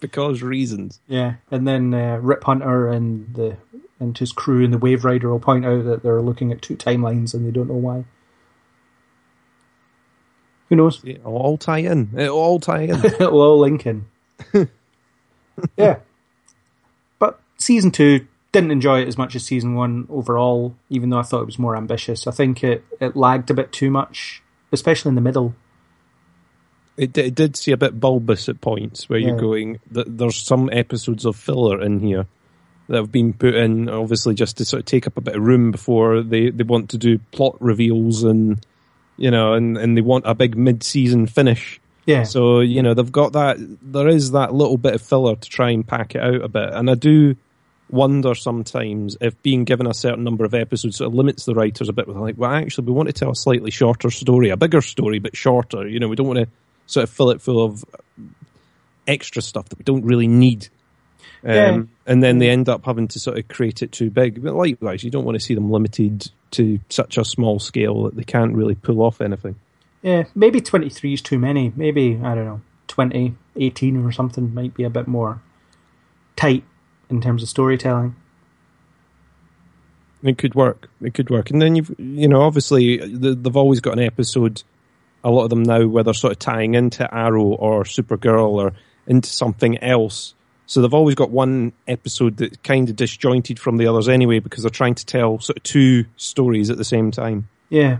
[0.01, 0.99] because reasons.
[1.07, 3.55] Yeah, and then uh, Rip Hunter and the
[3.97, 7.33] and his crew and the Waverider will point out that they're looking at two timelines
[7.33, 8.03] and they don't know why.
[10.67, 10.99] Who knows?
[11.05, 12.09] It'll all tie in.
[12.13, 13.05] It'll all tie in.
[13.05, 14.05] It'll all link in.
[15.77, 15.99] yeah.
[17.19, 21.23] But season two didn't enjoy it as much as season one overall, even though I
[21.23, 22.27] thought it was more ambitious.
[22.27, 25.55] I think it, it lagged a bit too much, especially in the middle.
[26.97, 29.29] It, it did see a bit bulbous at points where yeah.
[29.29, 29.79] you're going.
[29.91, 32.25] There's some episodes of filler in here
[32.87, 35.43] that have been put in, obviously, just to sort of take up a bit of
[35.43, 38.65] room before they, they want to do plot reveals and
[39.17, 41.79] you know, and, and they want a big mid-season finish.
[42.05, 42.23] Yeah.
[42.23, 43.57] So you know they've got that.
[43.81, 46.69] There is that little bit of filler to try and pack it out a bit,
[46.71, 47.35] and I do
[47.89, 51.89] wonder sometimes if being given a certain number of episodes sort of limits the writers
[51.89, 52.07] a bit.
[52.07, 55.17] With like, well, actually, we want to tell a slightly shorter story, a bigger story,
[55.17, 55.87] but shorter.
[55.87, 56.47] You know, we don't want to
[56.85, 57.83] sort of fill it full of
[59.07, 60.69] extra stuff that we don't really need.
[61.43, 61.81] Um, yeah.
[62.07, 64.43] And then they end up having to sort of create it too big.
[64.43, 68.15] But likewise, you don't want to see them limited to such a small scale that
[68.15, 69.55] they can't really pull off anything.
[70.01, 71.71] Yeah, maybe 23 is too many.
[71.75, 75.41] Maybe, I don't know, 20, 18 or something might be a bit more
[76.35, 76.63] tight
[77.09, 78.15] in terms of storytelling.
[80.23, 80.89] It could work.
[81.01, 81.51] It could work.
[81.51, 84.63] And then you've, you know, obviously they've always got an episode,
[85.25, 88.73] a lot of them now, where they're sort of tying into Arrow or Supergirl or
[89.07, 90.35] into something else
[90.67, 94.63] so they've always got one episode that's kind of disjointed from the others anyway because
[94.63, 97.47] they're trying to tell sort of two stories at the same time.
[97.69, 97.97] Yeah.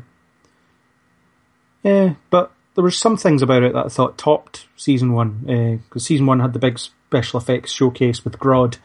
[1.83, 6.03] Yeah, but there were some things about it that I thought topped season one because
[6.03, 8.77] uh, season one had the big special effects showcase with Grodd,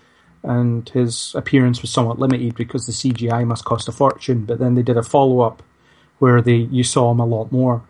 [0.42, 4.44] and his appearance was somewhat limited because the CGI must cost a fortune.
[4.44, 5.62] But then they did a follow up
[6.18, 7.82] where they you saw him a lot more,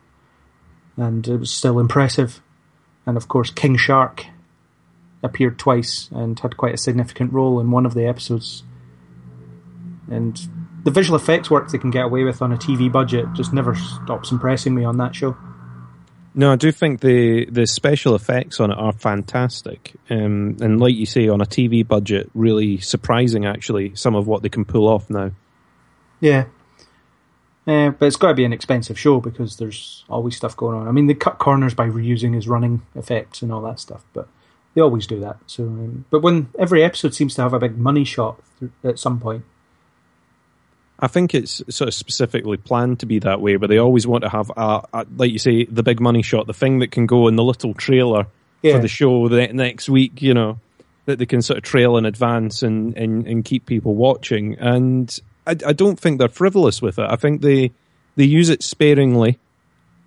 [1.01, 2.41] and it was still impressive.
[3.07, 4.27] And of course, King Shark
[5.23, 8.63] appeared twice and had quite a significant role in one of the episodes.
[10.11, 10.41] And
[10.85, 13.75] the visual effects work they can get away with on a TV budget just never
[13.75, 15.37] stops impressing me on that show.
[16.33, 20.95] No, I do think the the special effects on it are fantastic, um, and like
[20.95, 23.47] you say, on a TV budget, really surprising.
[23.47, 25.33] Actually, some of what they can pull off now.
[26.21, 26.45] Yeah,
[27.71, 30.89] Uh, but it's got to be an expensive show because there's always stuff going on.
[30.89, 34.27] I mean, they cut corners by reusing his running effects and all that stuff, but
[34.75, 35.37] they always do that.
[35.47, 38.41] So, um, but when every episode seems to have a big money shot
[38.83, 39.45] at some point.
[40.99, 44.25] I think it's sort of specifically planned to be that way, but they always want
[44.25, 47.07] to have, a, a, like you say, the big money shot, the thing that can
[47.07, 48.27] go in the little trailer
[48.63, 48.75] Yeah.
[48.75, 50.59] for the show the next week, you know,
[51.07, 54.57] that they can sort of trail in advance and, and, and keep people watching.
[54.59, 57.07] And I, I don't think they're frivolous with it.
[57.09, 57.73] I think they
[58.17, 59.39] they use it sparingly,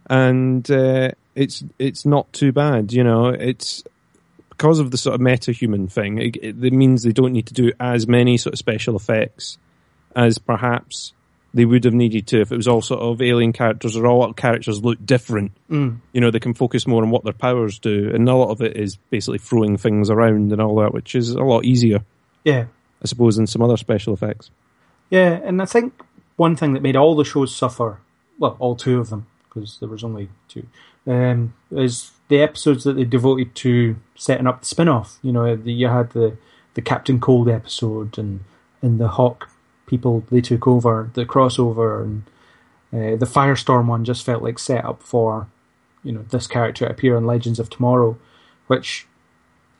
[0.09, 2.93] and uh, it's it's not too bad.
[2.93, 3.83] You know, it's
[4.49, 6.19] because of the sort of meta human thing.
[6.19, 9.57] It, it, it means they don't need to do as many sort of special effects
[10.15, 11.13] as perhaps
[11.53, 14.33] they would have needed to if it was all sort of alien characters or all
[14.33, 15.51] characters look different.
[15.69, 15.99] Mm.
[16.11, 18.61] You know, they can focus more on what their powers do, and a lot of
[18.61, 21.99] it is basically throwing things around and all that, which is a lot easier,
[22.43, 22.65] Yeah,
[23.01, 24.49] I suppose, than some other special effects.
[25.13, 25.93] Yeah, and I think
[26.37, 27.99] one thing that made all the shows suffer,
[28.39, 30.65] well, all two of them, because there was only two,
[31.05, 35.19] um, is the episodes that they devoted to setting up the spin-off.
[35.21, 36.35] You know, the, you had the
[36.73, 38.39] the Captain Cold episode and
[38.81, 39.51] and the Hawk
[39.85, 42.23] people they took over, the crossover, and
[42.91, 45.47] uh, the Firestorm one just felt like set up for
[46.03, 48.17] you know this character to appear in Legends of Tomorrow,
[48.65, 49.05] which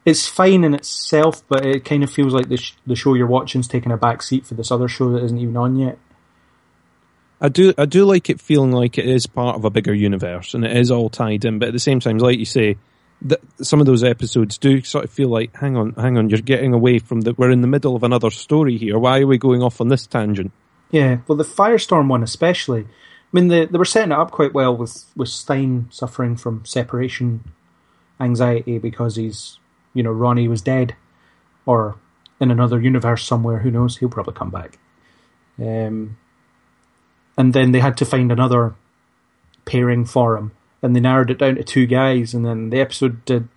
[0.05, 3.27] is fine in itself, but it kind of feels like the sh- the show you're
[3.27, 5.97] watching is taking a back seat for this other show that isn't even on yet.
[7.39, 10.53] I do, I do like it feeling like it is part of a bigger universe
[10.53, 11.59] and it is all tied in.
[11.59, 12.77] But at the same time, like you say,
[13.23, 16.39] that some of those episodes do sort of feel like, hang on, hang on, you're
[16.39, 17.33] getting away from the.
[17.33, 18.97] We're in the middle of another story here.
[18.97, 20.51] Why are we going off on this tangent?
[20.91, 22.81] Yeah, well, the Firestorm one especially.
[22.81, 22.87] I
[23.31, 27.43] mean, they they were setting it up quite well with with Stein suffering from separation
[28.19, 29.57] anxiety because he's,
[29.93, 30.95] you know, Ronnie was dead,
[31.65, 31.97] or
[32.39, 33.59] in another universe somewhere.
[33.59, 33.97] Who knows?
[33.97, 34.77] He'll probably come back.
[35.59, 36.17] Um,
[37.37, 38.75] and then they had to find another
[39.65, 40.51] pairing for him,
[40.81, 42.33] and they narrowed it down to two guys.
[42.33, 43.47] And then the episode did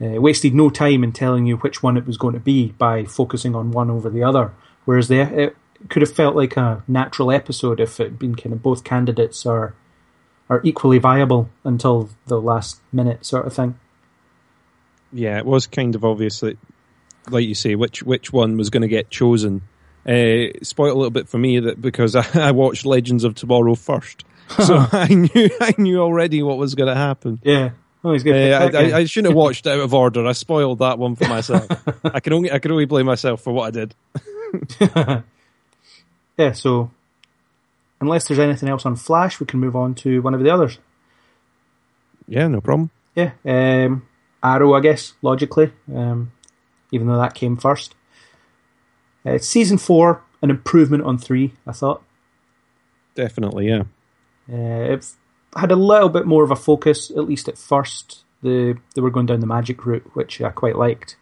[0.00, 3.04] uh, wasted no time in telling you which one it was going to be by
[3.04, 4.52] focusing on one over the other.
[4.84, 5.56] Whereas the it
[5.88, 9.44] could have felt like a natural episode if it had been kind of both candidates
[9.46, 9.74] are
[10.48, 13.78] are equally viable until the last minute sort of thing.
[15.16, 16.58] Yeah, it was kind of obvious that,
[17.30, 19.62] like you say, which which one was going to get chosen.
[20.06, 23.74] Uh, spoiled a little bit for me that because I, I watched Legends of Tomorrow
[23.74, 24.24] first,
[24.62, 27.40] so I knew I knew already what was going to happen.
[27.42, 27.70] Yeah.
[28.04, 28.52] Oh, he's good.
[28.52, 30.26] Uh, I, I, I shouldn't have watched out of order.
[30.26, 31.66] I spoiled that one for myself.
[32.04, 33.94] I can only I can only blame myself for what I did.
[36.36, 36.90] yeah, so
[38.00, 40.78] unless there's anything else on Flash, we can move on to one of the others.
[42.28, 42.90] Yeah, no problem.
[43.14, 44.06] Yeah, um,
[44.46, 46.32] Arrow, I guess, logically, um,
[46.92, 47.94] even though that came first.
[49.24, 52.02] Uh, season four, an improvement on three, I thought.
[53.14, 53.82] Definitely, yeah.
[54.50, 55.06] Uh, it
[55.56, 58.24] had a little bit more of a focus, at least at first.
[58.42, 61.16] The they were going down the magic route, which I quite liked.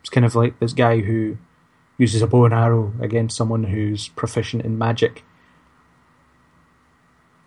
[0.00, 1.36] It's kind of like this guy who
[1.98, 5.24] uses a bow and arrow against someone who's proficient in magic.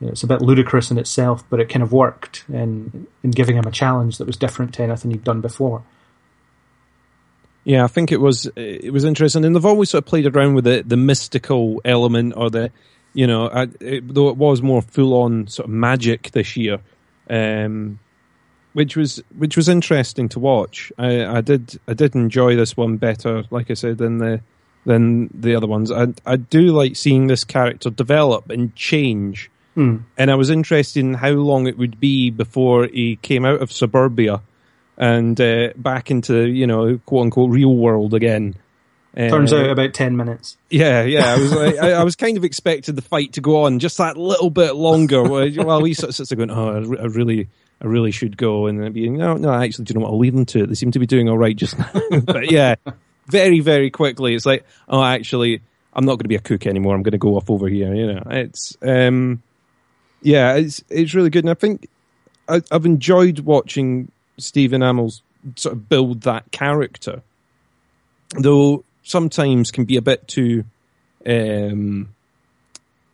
[0.07, 3.65] It's a bit ludicrous in itself, but it kind of worked in in giving him
[3.65, 5.83] a challenge that was different to anything he'd done before.
[7.65, 10.55] Yeah, I think it was it was interesting, and they've always sort of played around
[10.55, 12.71] with the the mystical element or the,
[13.13, 16.79] you know, I, it, though it was more full on sort of magic this year,
[17.29, 17.99] um,
[18.73, 20.91] which was which was interesting to watch.
[20.97, 24.41] I, I did I did enjoy this one better, like I said, than the
[24.85, 25.89] than the other ones.
[25.89, 29.97] I I do like seeing this character develop and change, Hmm.
[30.17, 33.71] and I was interested in how long it would be before he came out of
[33.71, 34.41] suburbia
[34.97, 38.55] and uh, back into you know quote unquote real world again.
[39.15, 40.57] Turns Uh, out about ten minutes.
[40.71, 41.33] yeah, yeah.
[41.33, 43.97] I was like, I, I was kind of expecting the fight to go on just
[43.99, 45.21] that little bit longer.
[45.23, 47.47] While he sort of sits there going, "Oh, I really,
[47.79, 50.13] I really should go," and then being, "No, no, actually, do you know what?
[50.13, 50.67] I'll leave them to it.
[50.67, 51.91] They seem to be doing all right just now."
[52.25, 52.73] but yeah,
[53.27, 55.62] very, very quickly, it's like, "Oh, actually,
[55.93, 56.95] I'm not going to be a cook anymore.
[56.95, 59.43] I'm going to go off over here." You know, it's, um,
[60.23, 61.88] yeah, it's it's really good, and I think
[62.47, 65.21] I, I've enjoyed watching Stephen Amell's
[65.55, 67.21] sort of build that character,
[68.38, 70.63] though sometimes can be a bit too.
[71.25, 72.09] Um,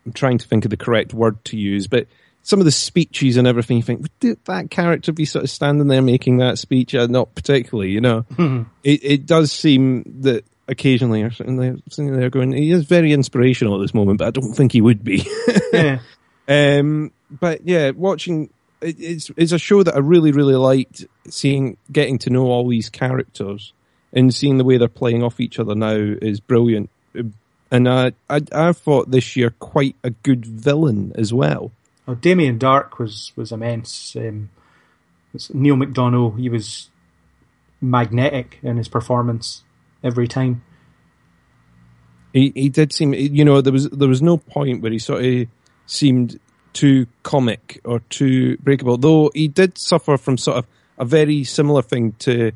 [0.05, 2.07] I'm trying to think of the correct word to use, but
[2.43, 5.87] some of the speeches and everything, you think, would that character be sort of standing
[5.87, 6.95] there making that speech?
[6.95, 8.25] Uh, not particularly, you know.
[8.83, 13.75] it, it does seem that occasionally you're they're, sitting there going, he is very inspirational
[13.75, 15.27] at this moment, but I don't think he would be.
[15.71, 15.99] Yeah.
[16.49, 18.49] Um, but yeah, watching
[18.81, 21.05] it, it's it's a show that I really really liked.
[21.29, 23.71] Seeing getting to know all these characters
[24.11, 26.89] and seeing the way they're playing off each other now is brilliant.
[27.71, 31.71] And uh, I I thought this year quite a good villain as well.
[32.07, 34.15] Oh, Damien Darhk was was immense.
[34.15, 34.49] Um,
[35.53, 36.89] Neal McDonough, he was
[37.79, 39.63] magnetic in his performance
[40.03, 40.63] every time.
[42.33, 45.23] He he did seem you know there was there was no point where he sort
[45.23, 45.47] of
[45.89, 46.39] seemed
[46.73, 48.97] too comic or too breakable.
[48.97, 52.51] Though he did suffer from sort of a very similar thing to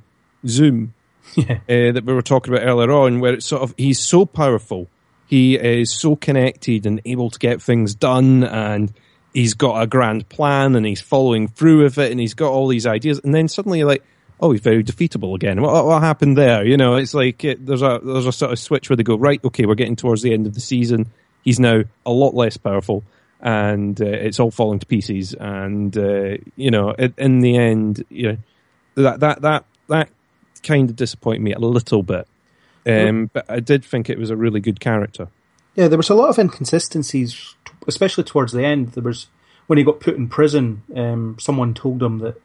[0.45, 0.93] Zoom
[1.35, 1.53] Yeah.
[1.69, 4.87] uh, that we were talking about earlier on, where it's sort of he's so powerful,
[5.25, 8.93] he is so connected and able to get things done, and
[9.33, 12.67] he's got a grand plan and he's following through with it, and he's got all
[12.67, 14.03] these ideas, and then suddenly you're like,
[14.41, 15.61] oh, he's very defeatable again.
[15.61, 16.65] What, what happened there?
[16.65, 19.17] You know, it's like it, there's a there's a sort of switch where they go
[19.17, 21.07] right, okay, we're getting towards the end of the season.
[21.43, 23.03] He's now a lot less powerful.
[23.45, 28.05] And uh, it's all falling to pieces, and uh, you know, in, in the end,
[28.09, 28.37] you know,
[28.95, 30.09] that that that that
[30.63, 32.25] kind of disappointed me a little bit.
[32.87, 35.27] Um, but I did think it was a really good character.
[35.75, 37.55] Yeah, there was a lot of inconsistencies,
[37.87, 38.93] especially towards the end.
[38.93, 39.27] There was
[39.67, 40.83] when he got put in prison.
[40.95, 42.41] Um, someone told him that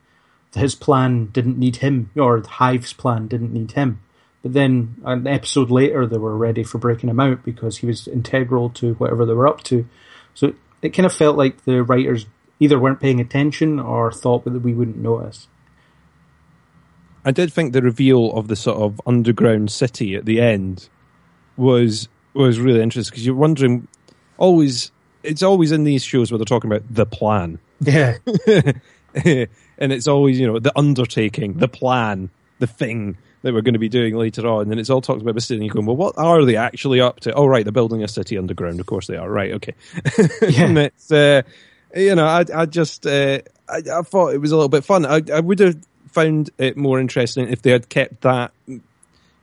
[0.54, 4.00] his plan didn't need him, or Hive's plan didn't need him.
[4.42, 8.06] But then an episode later, they were ready for breaking him out because he was
[8.08, 9.86] integral to whatever they were up to.
[10.34, 12.26] So it kind of felt like the writers
[12.60, 15.48] either weren't paying attention or thought that we wouldn't notice.
[17.24, 20.88] I did think the reveal of the sort of underground city at the end
[21.56, 23.88] was was really interesting because you're wondering
[24.38, 27.58] always it's always in these shows where they're talking about the plan.
[27.80, 28.18] Yeah,
[29.14, 33.78] and it's always you know the undertaking the plan the thing that we're going to
[33.78, 35.96] be doing later on and it's all talked about the city and you're going well
[35.96, 39.06] what are they actually up to oh right they're building a city underground of course
[39.06, 39.74] they are right okay
[40.56, 41.42] and it's uh,
[41.94, 45.06] you know I, I just uh, I, I thought it was a little bit fun
[45.06, 45.76] I, I would have
[46.08, 48.52] found it more interesting if they had kept that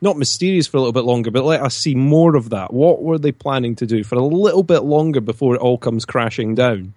[0.00, 2.72] not mysterious for a little bit longer, but let us see more of that.
[2.72, 6.04] What were they planning to do for a little bit longer before it all comes
[6.04, 6.94] crashing down?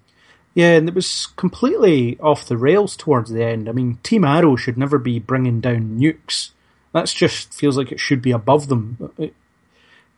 [0.53, 3.69] Yeah, and it was completely off the rails towards the end.
[3.69, 6.51] I mean, Team Arrow should never be bringing down nukes.
[6.93, 9.11] That's just feels like it should be above them.
[9.17, 9.33] It-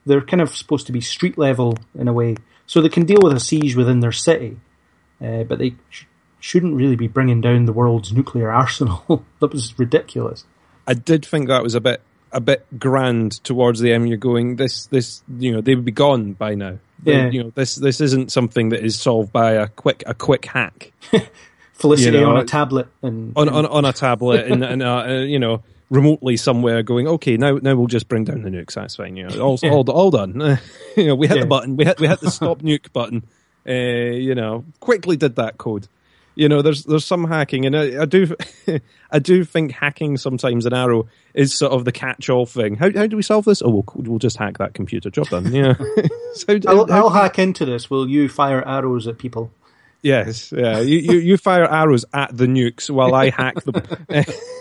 [0.05, 3.19] They're kind of supposed to be street level in a way, so they can deal
[3.21, 4.57] with a siege within their city,
[5.23, 6.05] uh, but they sh-
[6.39, 9.23] shouldn't really be bringing down the world's nuclear arsenal.
[9.39, 10.43] that was ridiculous.
[10.87, 14.07] I did think that was a bit a bit grand towards the end.
[14.09, 16.79] You're going this this you know they would be gone by now.
[17.03, 17.29] They- Yeah.
[17.29, 20.93] you know this this isn't something that is solved by a quick a quick hack
[21.73, 25.03] Felicity You know, on a tablet and on on, on a tablet and, and uh,
[25.07, 28.73] uh, you know remotely somewhere going okay now now we'll just bring down the nukes
[28.73, 29.39] that's fine you know.
[29.41, 30.57] All all, all done.
[30.97, 31.43] You know we hit Yeah.
[31.43, 33.23] the button we hit we hit the stop nuke button
[33.67, 35.87] uh, you know quickly did that code.
[36.33, 38.33] You know there's there's some hacking and I, I do
[39.11, 42.75] I do think hacking sometimes an Arrow is sort of the catch-all thing.
[42.75, 43.61] How how do we solve this?
[43.61, 45.09] Oh we'll we'll just hack that computer.
[45.09, 45.53] Job done.
[45.53, 45.73] Yeah.
[46.35, 47.89] So I'll, how- I'll hack into this.
[47.89, 49.51] Will you fire arrows at people?
[50.01, 50.79] Yes, yeah.
[50.79, 53.85] You, you, you fire arrows at the nukes while I hack them out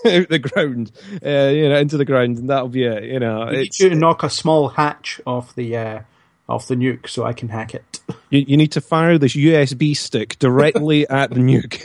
[0.05, 0.93] the ground,
[1.25, 3.05] uh, you know, into the ground, and that'll be it.
[3.05, 6.01] You know, I need you to knock a small hatch off the uh,
[6.47, 8.01] off the nuke so I can hack it.
[8.29, 11.81] you, you need to fire this USB stick directly at the nuke.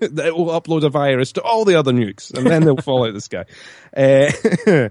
[0.14, 3.10] that will upload a virus to all the other nukes, and then they'll fall out
[3.10, 3.44] of the sky.
[3.94, 4.88] Uh,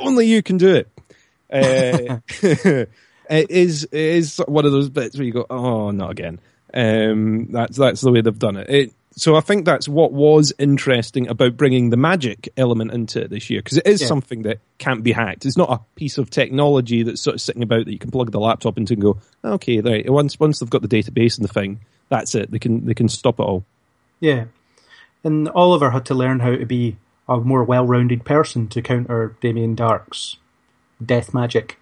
[0.00, 0.88] only you can do it.
[1.52, 2.18] Uh,
[3.30, 6.40] it is it is one of those bits where you go, oh, not again.
[6.72, 8.68] Um, that's that's the way they've done it.
[8.70, 8.92] it.
[9.16, 13.50] So I think that's what was interesting about bringing the magic element into it this
[13.50, 14.06] year because it is Yeah.
[14.06, 15.44] something that can't be hacked.
[15.44, 18.30] It's not a piece of technology that's sort of sitting about that you can plug
[18.30, 20.08] the laptop into and go, okay, right.
[20.08, 22.50] Once once they've got the database and the thing, that's it.
[22.52, 23.64] They can they can stop it all.
[24.20, 24.44] Yeah.
[25.24, 26.96] And Oliver had to learn how to be
[27.28, 30.36] a more well rounded person to counter Damien Darhk's
[31.04, 31.78] death magic,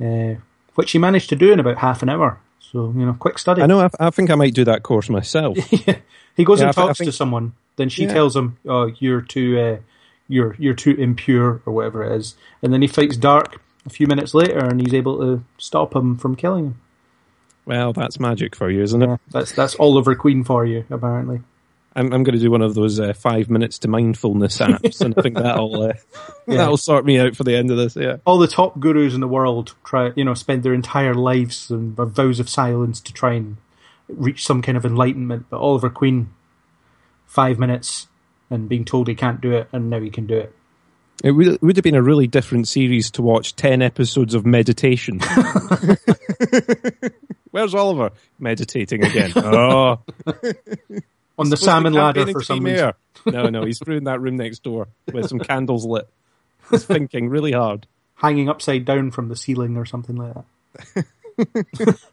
[0.00, 0.34] uh,
[0.76, 2.38] which he managed to do in about half an hour.
[2.72, 3.62] So, you know, quick study.
[3.62, 3.80] I know.
[3.80, 5.56] I, I think I might do that course myself.
[6.36, 8.12] he goes Yeah, and I talks to think- someone, then she Yeah.
[8.14, 9.76] tells him, "Oh, you're too, uh,
[10.28, 13.56] you're you're too impure, or whatever it is." And then he fights Darhk
[13.86, 16.74] a few minutes later, and he's able to stop him from killing him.
[17.66, 19.06] well, that's magic for you, isn't it?
[19.08, 21.40] Yeah, that's that's Oliver Queen for you, apparently.
[21.96, 25.12] I'm, I'm going to do one of those uh, five minutes to mindfulness apps, and
[25.16, 25.92] I think that'll uh,
[26.46, 26.58] Yeah.
[26.58, 27.96] that'll sort me out for the end of this.
[27.96, 28.16] Yeah.
[28.24, 31.96] all the top gurus in the world try, you know, spend their entire lives and
[31.96, 33.56] vows of silence to try and
[34.08, 35.46] reach some kind of enlightenment.
[35.50, 36.30] But Oliver Queen,
[37.26, 38.06] five minutes
[38.50, 40.54] and being told he can't do it, and now he can do it.
[41.22, 44.46] It would, it would have been a really different series to watch 10 episodes of
[44.46, 45.20] meditation.
[47.50, 48.10] Where's Oliver?
[48.38, 49.32] Meditating again.
[49.36, 50.00] Oh,
[51.40, 52.92] On the salmon ladder for some reason.
[53.26, 56.08] No, no, he's through in that room next door with some candles lit.
[56.70, 57.86] He's thinking really hard.
[58.14, 60.34] Hanging upside down from the ceiling or something like
[60.94, 61.98] that.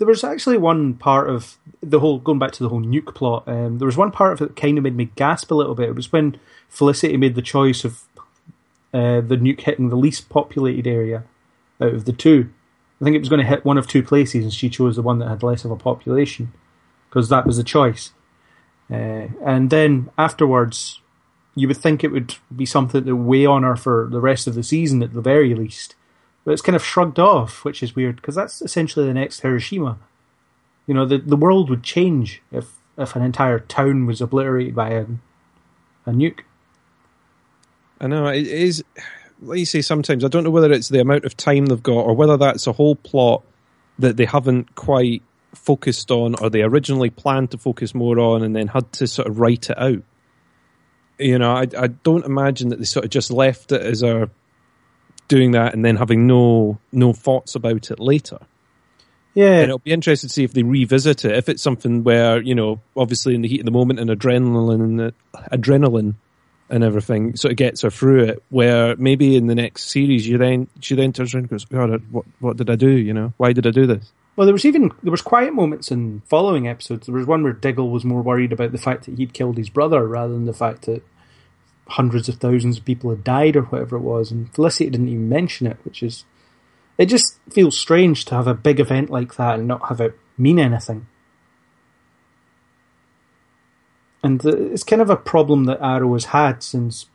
[0.00, 3.44] There was actually one part of the whole going back to the whole nuke plot.
[3.46, 5.74] Um, there was one part of it that kind of made me gasp a little
[5.74, 5.90] bit.
[5.90, 8.04] It was when Felicity made the choice of
[8.94, 11.24] uh, the nuke hitting the least populated area
[11.82, 12.48] out of the two.
[12.98, 15.02] I think it was going to hit one of two places, and she chose the
[15.02, 16.50] one that had less of a population
[17.10, 18.12] because that was the choice.
[18.90, 21.00] Uh, and then afterwards,
[21.54, 24.54] you would think it would be something to weigh on her for the rest of
[24.54, 25.94] the season at the very least.
[26.44, 29.98] But it's kind of shrugged off, which is weird because that's essentially the next Hiroshima.
[30.86, 34.90] You know, the the world would change if if an entire town was obliterated by
[34.90, 35.06] a,
[36.06, 36.40] a nuke.
[38.00, 38.82] I know it is.
[39.42, 42.04] Like you say, sometimes I don't know whether it's the amount of time they've got
[42.04, 43.42] or whether that's a whole plot
[43.98, 45.22] that they haven't quite
[45.54, 49.28] focused on, or they originally planned to focus more on, and then had to sort
[49.28, 50.02] of write it out.
[51.18, 54.30] You know, I, I don't imagine that they sort of just left it as a
[55.28, 58.38] doing that and then having no no thoughts about it later.
[59.32, 61.36] Yeah, And it'll be interesting to see if they revisit it.
[61.36, 64.82] If it's something where you know, obviously in the heat of the moment and adrenaline
[65.00, 65.12] and
[65.52, 66.14] adrenaline
[66.70, 68.42] and everything sort of gets her through it.
[68.48, 72.02] Where maybe in the next series, you then she then turns around and goes, "God,
[72.10, 72.90] what what did I do?
[72.90, 74.10] You know, why did I do this?"
[74.40, 77.06] Well, there was even there was quiet moments in following episodes.
[77.06, 79.68] There was one where Diggle was more worried about the fact that he'd killed his
[79.68, 81.02] brother rather than the fact that
[81.88, 85.28] hundreds of thousands of people had died or whatever it was, and Felicity didn't even
[85.28, 86.24] mention it, which is
[86.96, 90.18] it just feels strange to have a big event like that and not have it
[90.38, 91.06] mean anything.
[94.22, 97.10] And it's kind of a problem that Arrow has had since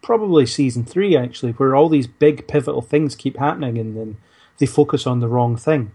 [0.00, 4.16] probably season three, actually, where all these big pivotal things keep happening and then
[4.56, 5.92] they focus on the wrong thing.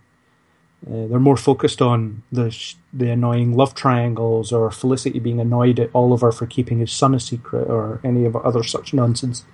[0.86, 5.80] Uh, they're more focused on the sh- the annoying love triangles or Felicity being annoyed
[5.80, 9.46] at Oliver for keeping his son a secret or any of other such nonsense.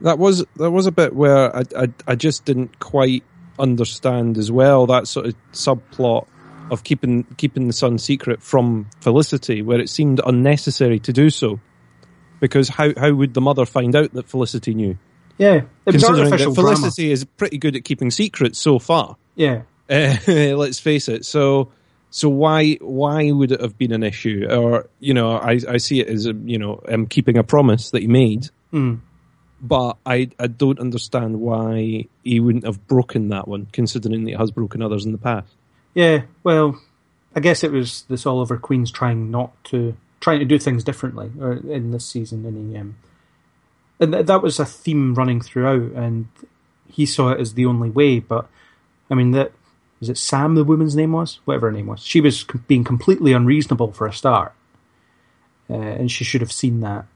[0.00, 3.24] That was that was a bit where I I, I just didn't quite
[3.58, 6.26] understand as well that sort of subplot
[6.70, 11.60] of keeping keeping the son secret from Felicity, where it seemed unnecessary to do so.
[12.38, 14.96] Because how how would the mother find out that Felicity knew?
[15.36, 16.76] Yeah, it was Considering artificial that drama.
[16.76, 19.16] Felicity is pretty good at keeping secrets so far.
[19.34, 20.16] Yeah, Uh,
[20.56, 21.24] let's face it.
[21.24, 21.72] So,
[22.10, 24.46] so why why would it have been an issue?
[24.50, 27.90] Or you know, I I see it as a, you know, um, keeping a promise
[27.90, 28.50] that he made.
[28.72, 29.00] Mm.
[29.60, 34.36] But I I don't understand why he wouldn't have broken that one, considering that he
[34.36, 35.52] has broken others in the past.
[35.94, 36.22] yeah.
[36.44, 36.80] Well,
[37.34, 41.30] I guess it was this Oliver Queen's trying not to trying to do things differently
[41.40, 42.96] or in this season, and he um,
[43.98, 46.28] and th- that was a theme running throughout, and
[46.88, 48.18] he saw it as the only way.
[48.18, 48.48] But
[49.10, 49.52] I mean, that
[50.00, 50.18] was it.
[50.18, 52.00] Sam, the woman's name was whatever her name was.
[52.00, 54.52] She was com- being completely unreasonable for a start,
[55.68, 57.06] uh, and she should have seen that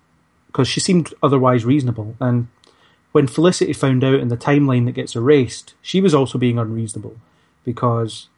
[0.47, 2.14] because she seemed otherwise reasonable.
[2.20, 2.49] And
[3.12, 7.16] when Felicity found out in the timeline that gets erased, she was also being unreasonable
[7.64, 8.28] because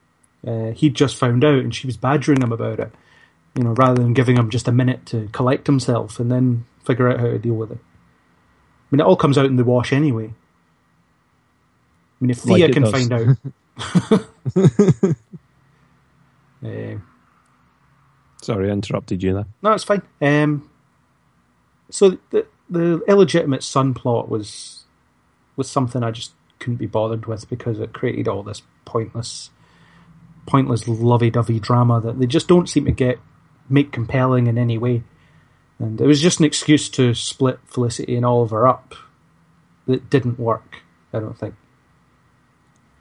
[0.47, 2.92] uh, he'd just found out and she was badgering him about it.
[3.55, 7.11] You know, rather than giving him just a minute to collect himself and then figure
[7.11, 7.78] out how to deal with it.
[7.78, 10.26] I mean, it all comes out in the wash anyway.
[10.26, 10.32] I
[12.20, 12.92] mean, if Thea it can does.
[12.92, 13.36] find out.
[16.64, 16.97] Uh,
[18.43, 19.47] Sorry, I interrupted you there.
[19.62, 20.03] No, it's fine.
[20.20, 20.70] Um,
[21.91, 24.85] so the the illegitimate son plot was
[25.57, 29.51] was something I just couldn't be bothered with because it created all this pointless,
[30.47, 33.18] pointless lovey-dovey drama that they just don't seem to get
[33.68, 35.03] make compelling in any way.
[35.79, 38.95] And it was just an excuse to split Felicity and Oliver up
[39.87, 40.79] that didn't work.
[41.12, 41.55] I don't think.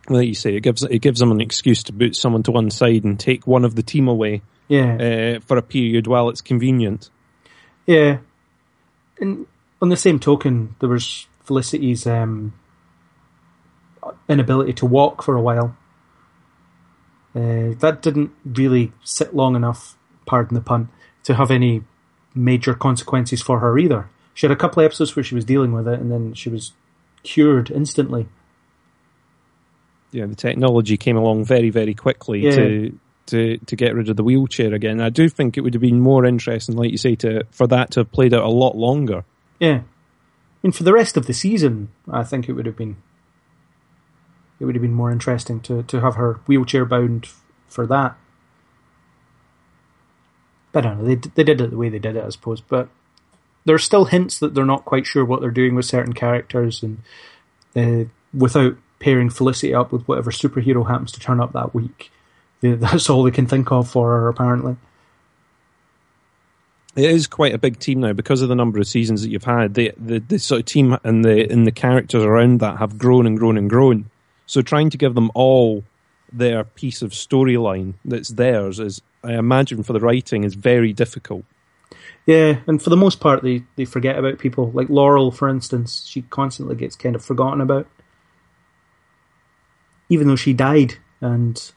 [0.07, 2.69] Like you say, it gives it gives them an excuse to boot someone to one
[2.69, 6.41] side and take one of the team away Yeah, uh, for a period while it's
[6.41, 7.09] convenient.
[7.85, 8.19] Yeah.
[9.19, 9.47] And
[9.81, 12.53] on the same token, there was Felicity's um,
[14.27, 15.75] inability to walk for a while.
[17.35, 20.89] Uh, that didn't really sit long enough, pardon the pun,
[21.23, 21.83] to have any
[22.33, 24.09] major consequences for her either.
[24.33, 26.49] She had a couple of episodes where she was dealing with it, and then she
[26.49, 26.73] was
[27.23, 28.27] cured instantly.
[30.15, 32.55] Yeah, the technology came along very, very quickly Yeah.
[32.55, 35.01] to to to get rid of the wheelchair again.
[35.01, 37.91] I do think it would have been more interesting, like you say, to for that
[37.91, 39.23] to have played out a lot longer.
[39.59, 39.81] Yeah.
[39.81, 42.97] I mean, for the rest of the season, I think it would have been
[44.59, 47.27] it would have been more interesting to, to have her wheelchair bound
[47.67, 48.15] for that.
[50.71, 51.05] But I don't know.
[51.07, 52.61] They they did it the way they did it, I suppose.
[52.61, 52.89] But
[53.65, 56.83] there are still hints that they're not quite sure what they're doing with certain characters,
[56.83, 57.01] and
[57.75, 58.75] uh, without
[59.05, 62.11] pairing Felicity up with whatever superhero happens to turn up that week.
[62.61, 64.27] That's all they can think of for her.
[64.27, 64.77] Apparently,
[66.95, 69.43] It is quite a big team now because of the number of seasons that you've
[69.43, 69.75] had.
[69.75, 73.27] The the, the sort of team and the and the characters around that have grown
[73.27, 74.09] and grown and grown.
[74.47, 75.83] So trying to give them all
[76.33, 81.45] their piece of storyline that's theirs is, I imagine, for the writing is very difficult.
[82.25, 84.71] Yeah, and for the most part, they, they forget about people.
[84.71, 87.87] Like Laurel, for instance, she constantly gets kind of forgotten about.
[90.09, 91.71] Even though she died, and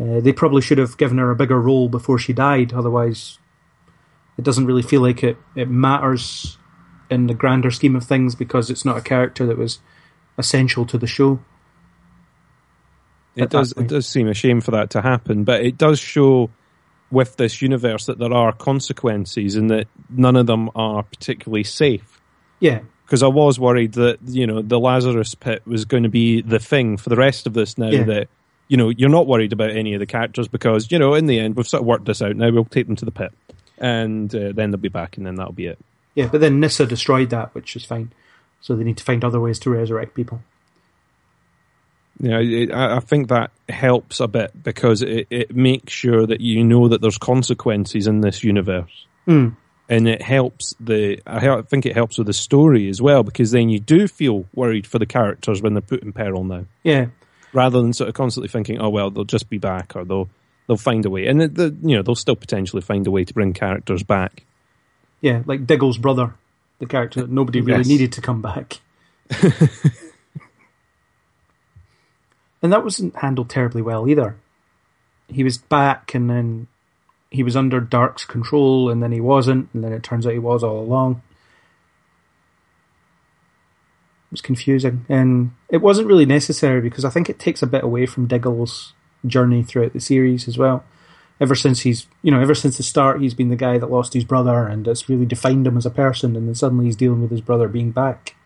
[0.00, 3.38] uh, they probably should have given her a bigger role before she died, otherwise,
[4.38, 6.58] it doesn't really feel like it, it matters
[7.10, 9.80] in the grander scheme of things because it's not a character that was
[10.38, 11.40] essential to the show.
[13.34, 13.72] It does.
[13.72, 16.50] It does seem a shame for that to happen, but it does show
[17.10, 22.20] with this universe that there are consequences and that none of them are particularly safe.
[22.58, 22.80] Yeah.
[23.12, 26.58] Because I was worried that you know the Lazarus pit was going to be the
[26.58, 27.76] thing for the rest of this.
[27.76, 28.04] Now Yeah.
[28.04, 28.28] that
[28.68, 31.38] you know you're not worried about any of the characters because you know in the
[31.38, 32.36] end we've sort of worked this out.
[32.36, 33.34] Now we'll take them to the pit,
[33.76, 35.78] and uh, then they'll be back, and then that'll be it.
[36.14, 38.12] Yeah, but then Nissa destroyed that, which is fine.
[38.62, 40.40] So they need to find other ways to resurrect people.
[42.18, 46.26] you know, it, I I think that helps a bit because it, it makes sure
[46.26, 49.54] that you know that there's consequences in this universe, Mm.
[49.92, 51.20] And it helps the.
[51.26, 54.86] I think it helps with the story as well because then you do feel worried
[54.86, 57.06] for the characters when they're put in peril now, Yeah,
[57.52, 60.30] rather than sort of constantly thinking, "Oh well, they'll just be back," or they'll
[60.66, 63.24] they'll find a way, and the, the, you know they'll still potentially find a way
[63.24, 64.44] to bring characters back.
[65.20, 66.34] yeah, like Diggle's brother,
[66.78, 67.88] the character that nobody really Yes.
[67.88, 68.80] needed to come back.
[72.62, 74.36] and that wasn't handled terribly well either.
[75.28, 76.66] He was back, and then
[77.32, 80.38] he was under Darhk's control, and then he wasn't, and then it turns out he
[80.38, 81.22] was all along.
[84.28, 87.82] It was confusing, and it wasn't really necessary because I think it takes a bit
[87.82, 88.92] away from Diggle's
[89.26, 90.84] journey throughout the series as well.
[91.40, 94.14] Ever since he's, you know, ever since the start, he's been the guy that lost
[94.14, 96.36] his brother, and it's really defined him as a person.
[96.36, 98.36] And then suddenly he's dealing with his brother being back,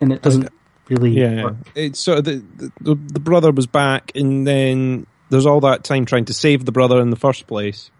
[0.00, 0.48] and it doesn't
[0.88, 1.54] really Yeah, work.
[1.74, 2.42] it's sort of the,
[2.80, 6.72] the the brother was back, and then there's all that time trying to save the
[6.72, 7.90] brother in the first place.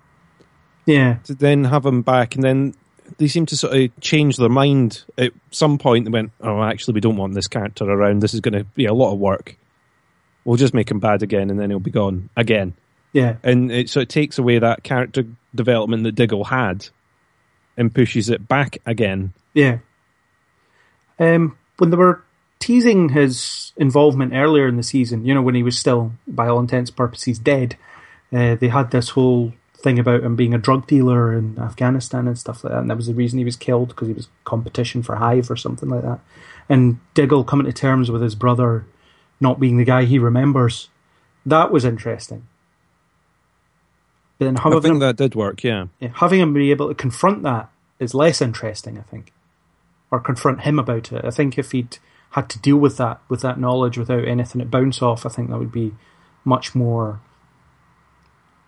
[0.84, 2.74] Yeah, to then have him back, and then
[3.18, 6.04] they seem to sort of change their mind at some point.
[6.04, 8.20] They went, "Oh, actually, we don't want this character around.
[8.20, 9.56] This is going to be a lot of work.
[10.44, 12.74] We'll just make him bad again, and then he'll be gone again."
[13.12, 15.24] yeah, And it, so it takes away that character
[15.54, 16.88] development that Diggle had,
[17.76, 19.32] and pushes it back again.
[19.54, 19.78] yeah.
[21.18, 22.22] Um, when they were
[22.58, 26.60] teasing his involvement earlier in the season, you know, when he was still, by all
[26.60, 27.76] intents and purposes, dead,
[28.32, 32.38] uh, they had this whole thing about him being a drug dealer in Afghanistan and
[32.38, 35.02] stuff like that, and that was the reason he was killed because he was competition
[35.02, 36.20] for Hive or something like that.
[36.68, 38.86] And Diggle coming to terms with his brother
[39.38, 40.88] not being the guy he remembers,
[41.44, 42.48] that was interesting.
[44.38, 45.62] But then I having think him, that did work.
[45.62, 49.32] Yeah, yeah, having him be able to confront that is less interesting, I think,
[50.10, 51.24] or confront him about it.
[51.24, 51.98] I think if he'd
[52.30, 55.50] had to deal with that with that knowledge without anything to bounce off, I think
[55.50, 55.94] that would be
[56.44, 57.20] much more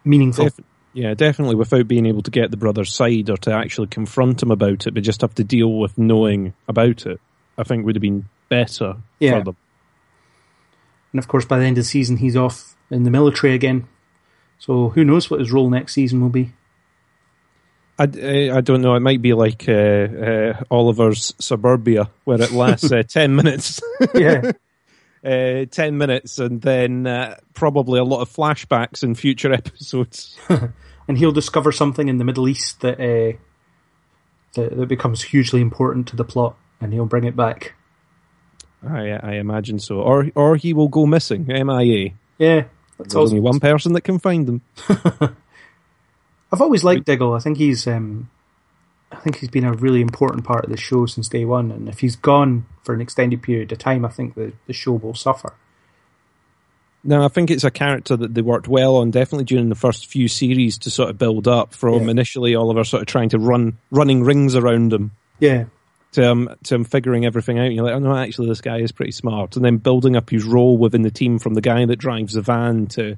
[0.04, 0.44] meaningful.
[0.46, 0.60] Def-
[0.94, 1.54] yeah, definitely.
[1.54, 4.94] Without being able to get the brother's side or to actually confront him about it,
[4.94, 7.20] but just have to deal with knowing about it,
[7.56, 9.38] I think would have been better Yeah.
[9.38, 9.56] for them.
[11.12, 13.86] And of course, by the end of the season, he's off in the military again.
[14.58, 16.52] So who knows what his role next season will be?
[17.98, 18.94] I, I, I don't know.
[18.94, 23.80] It might be like uh, uh, Oliver's Suburbia, where it lasts uh, ten minutes,
[24.14, 24.52] Yeah,
[25.24, 30.38] uh, ten minutes, and then uh, probably a lot of flashbacks in future episodes.
[31.08, 33.36] and he'll discover something in the Middle East that uh,
[34.54, 37.74] that, that becomes hugely important to the plot, and he'll bring it back.
[38.88, 42.10] I, I imagine so, or or he will go missing, MIA.
[42.38, 44.62] Yeah, that's There's also only one person that can find them.
[46.52, 47.34] I've always liked Diggle.
[47.34, 48.30] I think he's um,
[49.12, 51.70] I think he's been a really important part of the show since day one.
[51.70, 54.92] And if he's gone for an extended period of time, I think the, the show
[54.92, 55.54] will suffer.
[57.04, 60.06] No, I think it's a character that they worked well on, definitely during the first
[60.06, 62.10] few series to sort of build up from Yeah.
[62.10, 65.66] initially Oliver sort of trying to run running rings around him Yeah,
[66.12, 67.66] to um, to him figuring everything out.
[67.66, 69.54] And you're like, oh no, actually this guy is pretty smart.
[69.56, 72.42] And then building up his role within the team from the guy that drives the
[72.42, 73.16] van to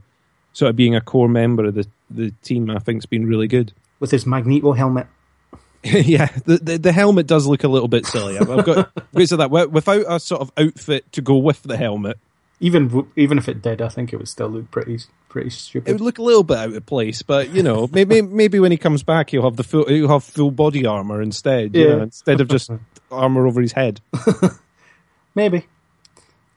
[0.52, 3.72] sort of being a core member of the, the team, I think's been really good.
[3.98, 5.06] with his Magneto helmet.
[5.82, 8.36] yeah, the, the the helmet does look a little bit silly.
[8.38, 8.78] I've, I've got
[9.14, 12.18] of that without a sort of outfit to go with the helmet.
[12.60, 14.98] Even even if it did, I think it would still look pretty
[15.30, 15.88] pretty stupid.
[15.88, 18.70] It would look a little bit out of place, but you know, maybe maybe when
[18.72, 21.74] he comes back, he'll have the full he'll have full body armor instead.
[21.74, 21.96] you Yeah.
[21.96, 22.70] know, instead of just
[23.10, 24.02] armor over his head.
[25.34, 25.66] Maybe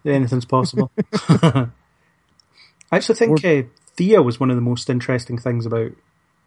[0.06, 0.92] anything's possible.
[1.30, 1.70] I
[2.92, 3.64] actually think uh,
[3.96, 5.92] Thea was one of the most interesting things about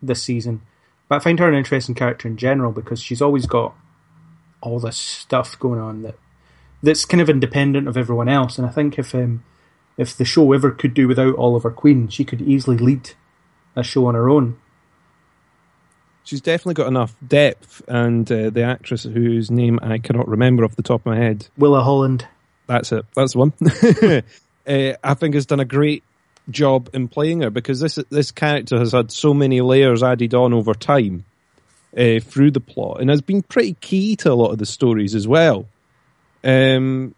[0.02, 0.62] this season.
[1.08, 3.74] But I find her an interesting character in general because she's always got
[4.60, 6.16] all this stuff going on that
[6.82, 8.58] that's kind of independent of everyone else.
[8.58, 9.44] And I think if um,
[9.96, 13.10] if the show ever could do without Oliver Queen, she could easily lead
[13.74, 14.58] a show on her own.
[16.24, 20.74] She's definitely got enough depth, and uh, the actress whose name I cannot remember off
[20.74, 21.46] the top of my head.
[21.56, 22.26] Willa Holland.
[22.66, 23.04] That's it.
[23.14, 23.52] That's the one.
[24.66, 26.02] uh, I think has done a great
[26.50, 30.52] job in playing her because this this character has had so many layers added on
[30.52, 31.24] over time
[31.96, 35.14] uh, through the plot, and has been pretty key to a lot of the stories
[35.14, 35.66] as well.
[36.44, 37.14] Um,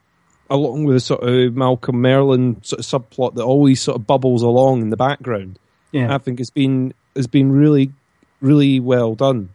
[0.49, 4.43] along with the sort of Malcolm Merlyn sort of subplot that always sort of bubbles
[4.43, 5.59] along in the background.
[5.93, 7.93] Yeah, I think it's been has been really
[8.41, 9.51] really well done.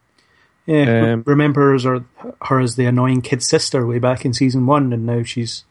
[0.65, 2.05] Yeah, um, remember her,
[2.41, 5.65] her as the annoying kid sister way back in season one, and now she's.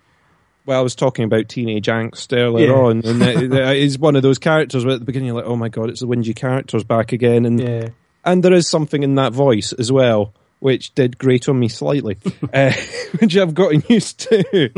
[0.65, 2.73] Well, I was talking about teenage angst earlier yeah.
[2.73, 5.57] on, and it is one of those characters where at the beginning you're like, "Oh
[5.57, 7.89] my god, it's the whingy characters back again," and yeah.
[8.25, 12.17] and there is something in that voice as well, which did grate on me slightly,
[12.53, 12.73] uh,
[13.19, 14.71] which I've gotten used to.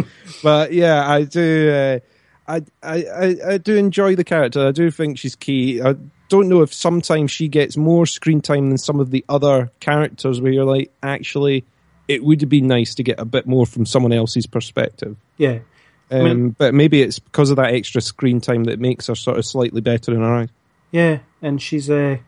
[0.43, 1.70] but yeah, I do.
[1.70, 1.99] Uh,
[2.47, 4.66] I, I, I do enjoy the character.
[4.66, 5.80] I do think she's key.
[5.80, 5.95] I
[6.28, 10.41] don't know if sometimes she gets more screen time than some of the other characters
[10.41, 11.64] where you're like, actually,
[12.09, 15.16] it would have been nice to get a bit more from someone else's perspective.
[15.37, 15.61] Yeah.
[16.11, 19.14] Um, I mean, but maybe it's because of that extra screen time that makes her
[19.14, 20.48] sort of slightly better in her eyes.
[20.90, 22.18] Yeah, and she's uh,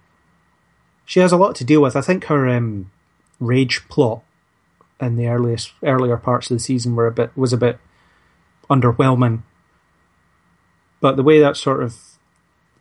[1.04, 1.94] she has a lot to deal with.
[1.94, 2.90] I think her um,
[3.38, 4.22] rage plot
[5.00, 7.78] in the earliest earlier parts of the season were a bit was a bit
[8.70, 9.42] underwhelming
[11.00, 11.96] but the way that sort of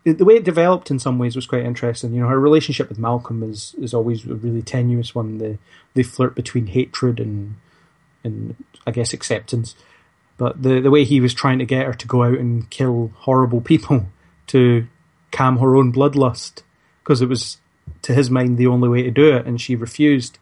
[0.03, 2.13] the way it developed in some ways was quite interesting.
[2.13, 5.39] You know, her relationship with Malcolm is is always a really tenuous one.
[5.39, 5.57] They
[5.93, 7.55] they flirt between hatred and
[8.23, 9.75] and I guess acceptance.
[10.37, 13.11] But the the way he was trying to get her to go out and kill
[13.15, 14.07] horrible people
[14.47, 14.87] to
[15.31, 16.63] calm her own bloodlust
[17.03, 17.57] because it was
[18.01, 20.39] to his mind the only way to do it, and she refused.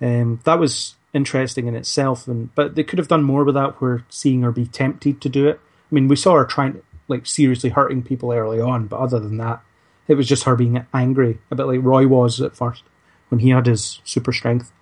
[0.00, 3.80] Um, that was interesting in itself, and but they could have done more with that.
[3.80, 5.60] Where seeing her be tempted to do it.
[5.90, 9.36] I mean, we saw her trying like seriously hurting people early on, but other than
[9.38, 9.60] that,
[10.08, 12.82] it was just her being angry, a bit like Roy was at first
[13.28, 14.72] when he had his super strength.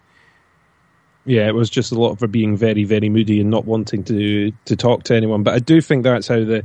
[1.24, 4.04] Yeah, it was just a lot of her being very, very moody and not wanting
[4.04, 5.42] to to talk to anyone.
[5.42, 6.64] But I do think that's how the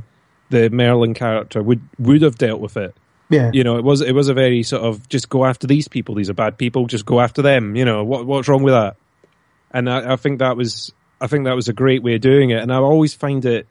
[0.50, 2.94] the Merlyn character would would have dealt with it.
[3.28, 5.88] Yeah, you know, it was it was a very sort of just go after these
[5.88, 6.14] people.
[6.14, 6.86] These are bad people.
[6.86, 7.76] Just go after them.
[7.76, 8.96] You know, what what's wrong with that?
[9.72, 12.50] And I, I think that was I think that was a great way of doing
[12.50, 12.62] it.
[12.62, 13.66] And I always find it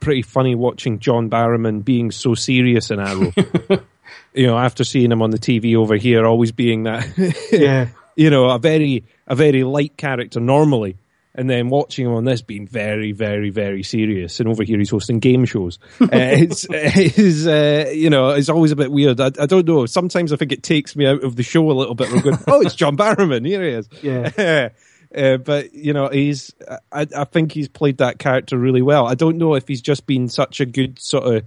[0.00, 3.32] pretty funny watching John Barrowman being so serious in Arrow.
[4.34, 7.06] you know, after seeing him on the TV over here, always being that,
[7.52, 10.96] yeah, you know, a very a very light character normally,
[11.34, 14.40] and then watching him on this being very, very, very serious.
[14.40, 15.78] And over here, he's hosting game shows.
[16.00, 19.20] uh, it's, it's uh, you know, it's always a bit weird.
[19.20, 19.86] I, I, don't know.
[19.86, 22.12] Sometimes I think it takes me out of the show a little bit.
[22.12, 23.46] We're going, oh, it's John Barrowman.
[23.46, 23.88] Here he is.
[24.02, 24.68] Yeah.
[25.12, 26.54] Uh, but you know, he's.
[26.92, 29.08] I, I think he's played that character really well.
[29.08, 31.44] I don't know if he's just been such a good sort of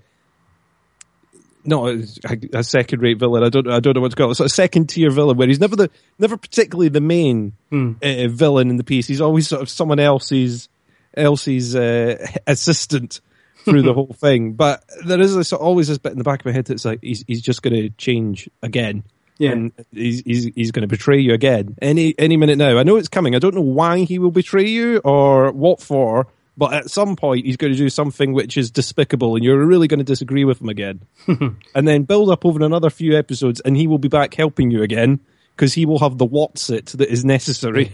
[1.66, 3.44] not a, a second rate villain.
[3.44, 4.40] I don't I don't know what to call it.
[4.40, 5.90] Of second tier villain where he's never the
[6.20, 7.94] never particularly the main hmm.
[8.02, 9.08] uh, villain in the piece.
[9.08, 10.70] He's always sort of someone else's
[11.16, 13.22] else's uh, assistant
[13.66, 14.54] through the whole thing.
[14.54, 17.00] But there is this, always this bit in the back of my head that's like
[17.02, 19.04] he's he's just going to change again.
[19.40, 19.52] Yeah.
[19.52, 22.78] And he's he's, he's going to betray you again any any minute now.
[22.78, 23.36] I know it's coming.
[23.36, 27.46] I don't know why he will betray you or what for, but at some point
[27.46, 30.62] he's going to do something which is despicable, and you're really going to disagree with
[30.62, 31.02] him again.
[31.28, 34.84] and then build up over another few episodes, and he will be back helping you
[34.84, 35.20] again
[35.56, 37.94] because he will have the what's it that is necessary.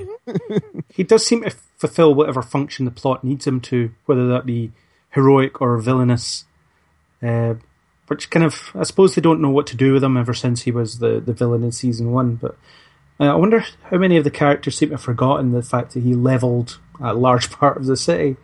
[0.94, 4.72] he does seem to fulfill whatever function the plot needs him to, whether that be
[5.12, 6.46] heroic or villainous.
[7.22, 7.56] Uh,
[8.08, 10.64] which kind of I suppose they don't know what to do with him ever since
[10.64, 12.36] he was the, the villain in season one.
[12.36, 12.58] But
[13.20, 16.04] uh, I wonder how many of the characters seem to have forgotten the fact that
[16.04, 18.38] he leveled a large part of the city.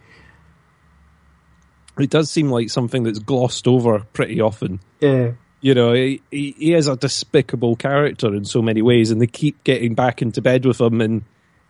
[1.98, 4.80] It does seem like something that's glossed over pretty often.
[5.00, 5.32] Yeah.
[5.62, 9.64] You know, he, he, is a despicable character in so many ways, and they keep
[9.64, 11.24] getting back into bed with him and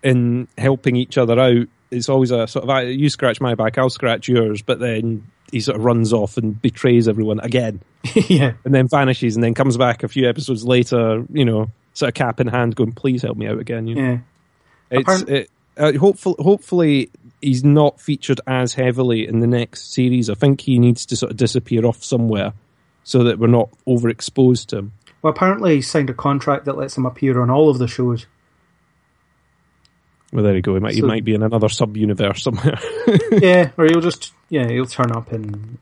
[0.03, 1.67] and helping each other out.
[1.91, 5.61] It's always a sort of you scratch my back, I'll scratch yours, but then he
[5.61, 7.81] sort of runs off and betrays everyone again.
[8.27, 8.53] yeah.
[8.65, 12.13] And then vanishes and then comes back a few episodes later, you know, sort of
[12.15, 13.87] cap in hand going, please help me out again.
[13.87, 14.01] You know?
[14.01, 14.19] Yeah.
[14.91, 17.11] It's, it, uh, hopefully, hopefully
[17.45, 20.29] he's not featured as heavily in the next series.
[20.29, 22.53] I think he needs to sort of disappear off somewhere
[23.03, 24.93] so that we're not overexposed to him.
[25.21, 28.25] Well, apparently he signed a contract that lets him appear on all of the shows.
[30.33, 30.73] Well, there you go.
[30.73, 32.79] He might, so, he might be in another sub universe somewhere.
[33.31, 35.77] yeah, or he'll just yeah he'll turn up in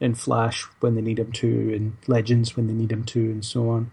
[0.00, 3.44] in Flash when they need him to, in Legends when they need him to, and
[3.44, 3.92] so on.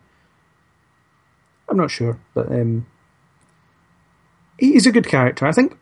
[1.70, 2.88] I'm not sure, but um,
[4.57, 5.45] he's a good character.
[5.45, 5.78] I think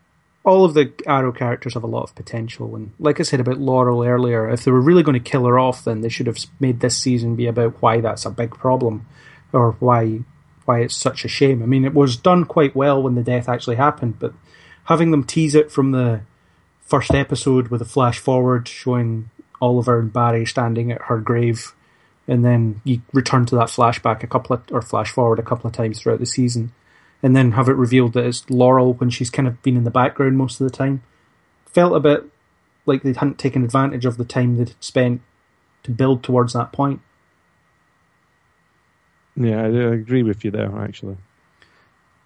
[0.50, 3.60] all of the Arrow characters have a lot of potential, and like I said about
[3.60, 6.40] Laurel earlier, if they were really going to kill her off, then they should have
[6.60, 9.06] made this season be about why that's a big problem,
[9.54, 10.22] or why
[10.66, 11.62] why it's such a shame.
[11.62, 14.34] I mean, it was done quite well when the death actually happened, but
[14.86, 16.22] having them tease it from the
[16.82, 19.30] first episode with a flash forward showing
[19.62, 21.74] Oliver and Barry standing at her grave,
[22.28, 25.68] and then you return to that flashback a couple of, or flash forward a couple
[25.68, 26.72] of times throughout the season,
[27.22, 29.92] and then have it revealed that it's Laurel when she's kind of been in the
[29.92, 31.04] background most of the time.
[31.66, 32.26] Felt a bit
[32.86, 35.22] like they hadn't taken advantage of the time they'd spent
[35.84, 37.02] to build towards that point.
[39.36, 41.18] Yeah, I, agree with you there, actually.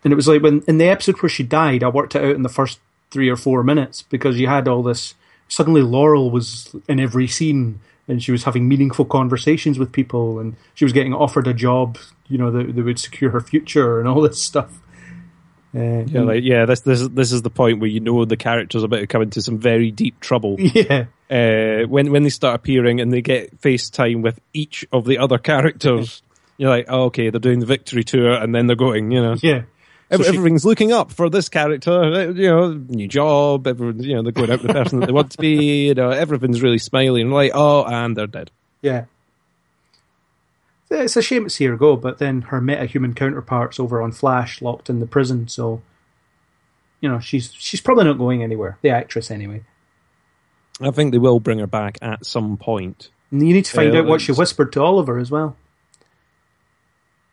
[0.03, 2.35] And it was like when in the episode where she died, I worked it out
[2.35, 2.79] in the first
[3.11, 5.13] three or four minutes because you had all this.
[5.47, 10.55] Suddenly, Laurel was in every scene, and she was having meaningful conversations with people, and
[10.73, 11.97] she was getting offered a job,
[12.27, 14.79] you know, that, that would secure her future and all this stuff.
[15.75, 18.37] Uh, Yeah, like yeah, this this is this is the point where you know the
[18.37, 20.55] character's are about to come into some very deep trouble.
[20.59, 25.17] yeah, Uh, when when they start appearing and they get FaceTime with each of the
[25.17, 26.21] other characters,
[26.57, 29.35] you're like, oh, okay, they're doing the victory tour, and then they're going, you know,
[29.41, 29.63] yeah.
[30.17, 31.91] So she- everything's looking up for this character.
[31.91, 33.67] uh, You know, new job.
[33.67, 35.87] Everyone, you know, they're going out with the person that they want to be.
[35.87, 38.51] You know, everything's really smiley and like, oh, and they're dead.
[38.81, 39.05] Yeah.
[40.91, 44.61] It's a shame to see her go, but then her meta-human counterparts over on Flash
[44.61, 45.81] locked in the prison, so
[47.01, 48.77] you know she's she's probably not going anywhere.
[48.83, 49.63] The actress, anyway.
[50.79, 53.09] I think they will bring her back at some point.
[53.31, 55.55] You need to find Yeah, out what she whispered to Oliver as well.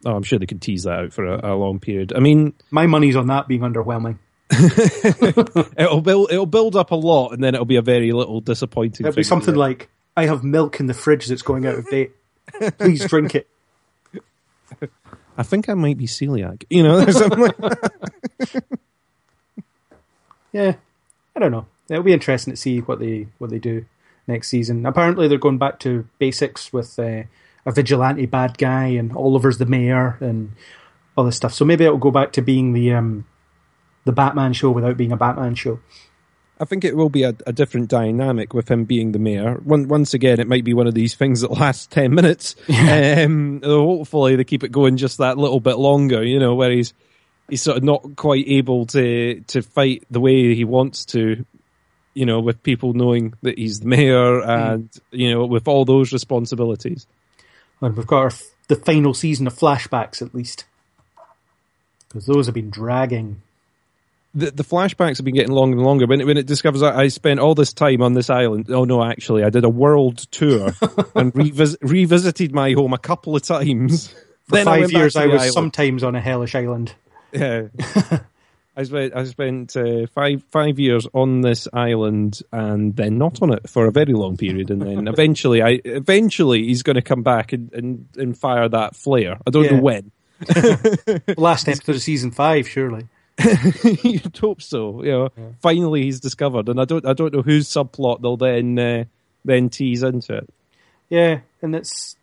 [0.04, 2.12] Oh, I'm sure they could tease that out for a, a long period.
[2.14, 4.18] I mean, My money's on that being underwhelming.
[5.76, 9.06] it'll build it'll build up a lot, and then it'll be a very little disappointing.
[9.06, 9.28] It'll be thing.
[9.28, 12.12] something like, "I have milk in the fridge that's going out of date.
[12.78, 13.46] Please drink it."
[15.38, 16.64] I think I might be celiac.
[16.68, 17.56] You know, something like
[20.52, 20.74] Yeah,
[21.36, 21.66] I don't know.
[21.88, 23.84] It'll be interesting to see what they what they do
[24.26, 24.84] next season.
[24.84, 27.22] Apparently, they're going back to basics with uh,
[27.66, 30.52] a vigilante bad guy, and Oliver's the mayor, and
[31.16, 31.52] all this stuff.
[31.52, 33.26] So maybe it'll go back to being the um,
[34.04, 35.80] the Batman show without being a Batman show.
[36.60, 39.54] I think it will be a, a different dynamic with him being the mayor.
[39.64, 42.54] One, once again, it might be one of these things that lasts 10 minutes.
[42.68, 46.92] um, hopefully they keep it going just that little bit longer, you know, where he's,
[47.48, 51.46] he's sort of not quite able to, to fight the way he wants to,
[52.12, 56.12] you know, with people knowing that he's the mayor and, you know, with all those
[56.12, 57.06] responsibilities.
[57.80, 60.64] And we've got our, f- the final season of flashbacks at least,
[62.08, 63.40] because those have been dragging.
[64.34, 66.06] the, the flashbacks have been getting longer and longer.
[66.06, 68.84] When it, when it discovers that I spent all this time on this island, oh
[68.84, 70.66] no, actually, I did a world tour
[71.14, 74.08] and revis- revisited my home a couple of times.
[74.48, 75.52] For Then I five back years, I was island.
[75.54, 76.94] sometimes on a hellish island.
[77.32, 77.68] Yeah.
[78.76, 83.52] I spent I spent uh, five five years on this island and then not on
[83.52, 87.22] it for a very long period, and then eventually, I eventually he's going to come
[87.22, 89.38] back and, and, and fire that flare.
[89.46, 89.70] I don't Yeah.
[89.76, 90.12] know when.
[91.36, 93.06] Last episode of season five, surely.
[94.02, 95.02] You'd hope so.
[95.02, 95.28] You know,
[95.60, 99.04] finally he's discovered, and I don't I don't know whose subplot they'll then uh,
[99.44, 100.48] then tease into it.
[101.08, 102.16] Yeah, and it's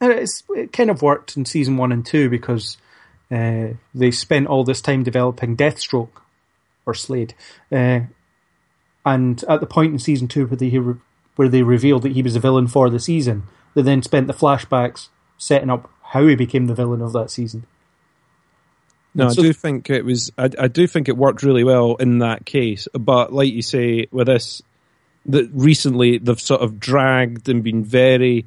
[0.00, 2.76] and it's it kind of worked in season one and two because
[3.30, 6.22] uh, they spent all this time developing Deathstroke
[6.86, 7.34] or Slade,
[7.70, 8.00] uh,
[9.04, 10.70] and at the point in season two where they
[11.36, 14.34] where they revealed that he was the villain for the season, they then spent the
[14.34, 15.08] flashbacks
[15.38, 17.66] setting up how he became the villain of that season.
[19.14, 20.30] No, I do think it was.
[20.38, 22.86] I, I do think it worked really well in that case.
[22.92, 24.62] But like you say, with this,
[25.26, 28.46] that recently they've sort of dragged and been very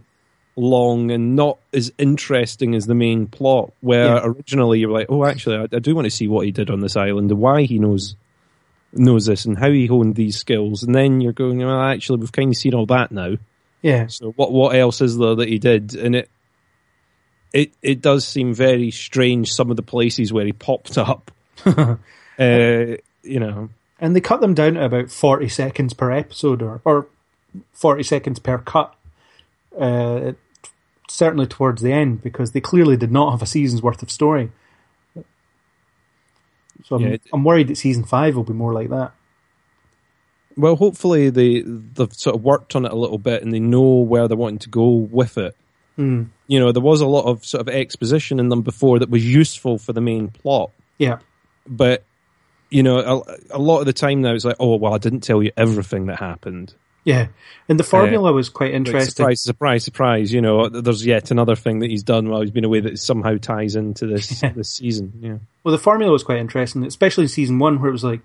[0.55, 3.73] long and not as interesting as the main plot.
[3.81, 4.21] Where Yeah.
[4.23, 6.69] originally you were like, oh, actually, I, I do want to see what he did
[6.69, 8.15] on this island and why he knows
[8.95, 10.83] knows this and how he honed these skills.
[10.83, 13.35] And then you're going, well, actually, we've kind of seen all that now.
[13.81, 15.95] Yeah, So what what else is there that he did?
[15.95, 16.29] And it
[17.51, 19.51] it it does seem very strange.
[19.51, 21.31] Some of the places where he popped up,
[21.65, 21.95] uh,
[22.37, 27.07] you know, and they cut them down to about forty seconds per episode, or or
[27.73, 28.95] forty seconds per cut.
[29.79, 30.33] Uh,
[31.09, 34.51] certainly towards the end, because they clearly did not have a season's worth of story.
[36.85, 39.11] So I'm, Yeah, it- I'm worried that season five will be more like that.
[40.55, 43.81] well, hopefully they they've sort of worked on it a little bit and they know
[44.01, 45.55] where they're wanting to go with it.
[45.95, 46.23] Hmm.
[46.47, 49.25] You know, there was a lot of sort of exposition in them before that was
[49.25, 51.19] useful for the main plot, Yeah,
[51.67, 52.03] but
[52.69, 55.21] you know, a, a lot of the time now it's like, oh well, I didn't
[55.21, 56.73] tell you everything that happened.
[57.03, 57.27] Yeah,
[57.67, 59.11] and the uh, formula was quite interesting.
[59.11, 60.33] surprise, surprise, surprise!
[60.33, 63.37] You know, there's yet another thing that he's done while he's been away that somehow
[63.37, 65.13] ties into this this season.
[65.19, 68.21] Yeah, Well, the formula was quite interesting, especially in season one, where it was like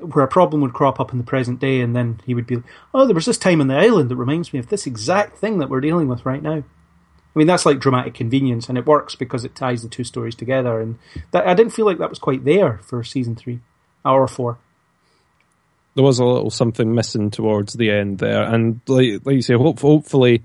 [0.00, 2.56] where a problem would crop up in the present day, and then he would be,
[2.56, 2.64] like,
[2.94, 5.58] oh, there was this time on the island that reminds me of this exact thing
[5.58, 6.64] that we're dealing with right now.
[7.36, 10.34] I mean, that's like dramatic convenience, and it works because it ties the two stories
[10.34, 10.80] together.
[10.80, 10.98] And
[11.32, 13.60] that, I didn't feel like that was quite there for season three
[14.04, 14.58] or four.
[15.96, 19.54] There was a little something missing towards the end there, and like, like you say,
[19.54, 20.42] hope, hopefully,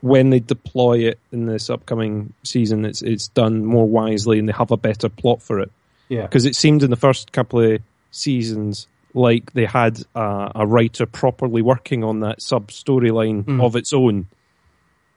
[0.00, 4.52] when they deploy it in this upcoming season, it's it's done more wisely, and they
[4.52, 5.72] have a better plot for it.
[6.08, 7.80] Yeah, because it seemed in the first couple of
[8.10, 13.62] seasons like they had a, a writer properly working on that sub storyline Mm.
[13.64, 14.26] of its own.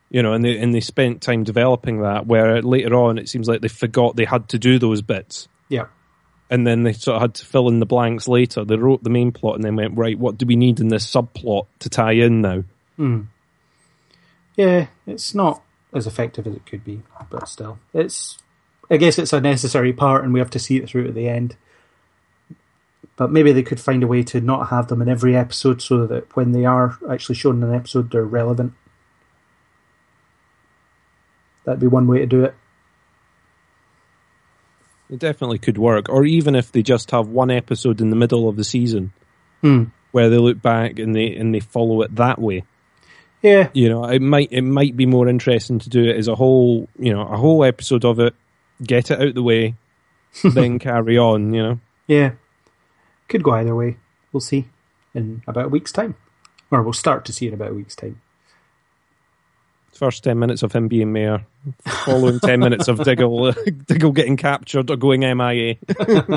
[0.09, 2.28] You know, and they and they spent time developing that.
[2.28, 5.47] Where later on, it seems like they forgot they had to do those bits,
[6.49, 8.63] and then they sort of had to fill in the blanks later.
[8.63, 10.17] They wrote the main plot and then went right.
[10.17, 12.63] What do we need in this subplot to tie in now?
[12.99, 13.25] mm.
[14.55, 14.87] yeah.
[15.07, 15.61] It's not
[15.93, 18.37] as effective as it could be, but still, it's.
[18.87, 21.27] I guess it's a necessary part, and we have to see it through to the
[21.27, 21.55] end.
[23.15, 26.05] But maybe they could find a way to not have them in every episode, so
[26.05, 28.73] that when they are actually shown in an episode, they're relevant.
[31.63, 32.53] That'd be one way to do it.
[35.10, 38.49] It definitely could work, or even if they just have one episode in the middle
[38.49, 39.12] of the season
[39.62, 39.84] Hmm.
[40.12, 42.64] where they look back and they and they follow it that way.
[43.41, 46.36] Yeah, you know, it might it might be more interesting to do it as a
[46.36, 48.34] whole, you know, a whole episode of it,
[48.82, 49.76] get it out the way,
[50.43, 51.53] then carry on.
[51.53, 52.32] You know, yeah.
[53.28, 53.97] Could go either way.
[54.32, 54.66] We'll see
[55.14, 56.16] in about a week's time,
[56.72, 58.20] or we'll start to see in about a week's time.
[59.95, 61.45] First ten minutes of him being mayor,
[61.85, 63.53] following ten minutes of Diggle uh,
[63.87, 65.75] Diggle getting captured or going MIA.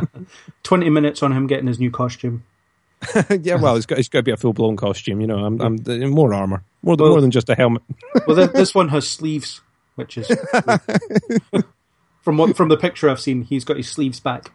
[0.63, 2.45] Twenty minutes on him getting his new costume.
[3.43, 5.21] yeah, well, it's got it's got to be a full blown costume.
[5.21, 7.83] You know, I'm, I'm uh, more armor, more than Well- more than just a helmet.
[8.27, 9.61] Well, this, this one has sleeves,
[9.95, 10.29] which is
[12.23, 14.51] from what from the picture I've seen, he's got his sleeves back,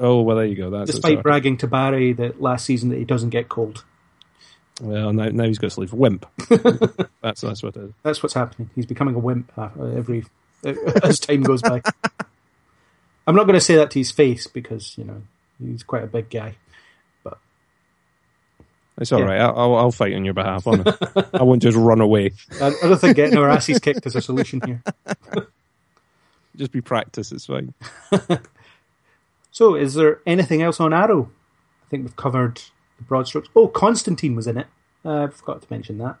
[0.00, 0.70] Oh well, there you go.
[0.70, 3.84] That's despite bragging to Barry that last season that he doesn't get cold.
[4.80, 6.26] Well, now now he's got sleeve wimp.
[7.22, 7.92] that's that's what it is.
[8.02, 8.70] That's what's happening.
[8.74, 10.24] He's becoming a wimp uh, every
[11.02, 11.80] as time goes by.
[13.26, 15.22] I'm not going to say that to his face because you know
[15.62, 16.56] he's quite a big guy.
[17.22, 17.38] But
[18.98, 19.24] it's all Yeah.
[19.26, 19.40] right.
[19.40, 20.66] I'll, I'll fight on your behalf.
[20.66, 20.96] On it.
[21.34, 22.32] I won't just run away.
[22.60, 24.82] I, I don't think getting our asses kicked is a solution here.
[26.56, 27.30] Just be practice.
[27.32, 27.74] It's fine.
[29.52, 31.30] So, is there anything else on Arrow?
[31.86, 32.60] I think we've covered
[32.98, 33.48] the broad strokes.
[33.54, 34.66] Oh, Constantine was in it.
[35.04, 36.16] Uh, I forgot to mention that.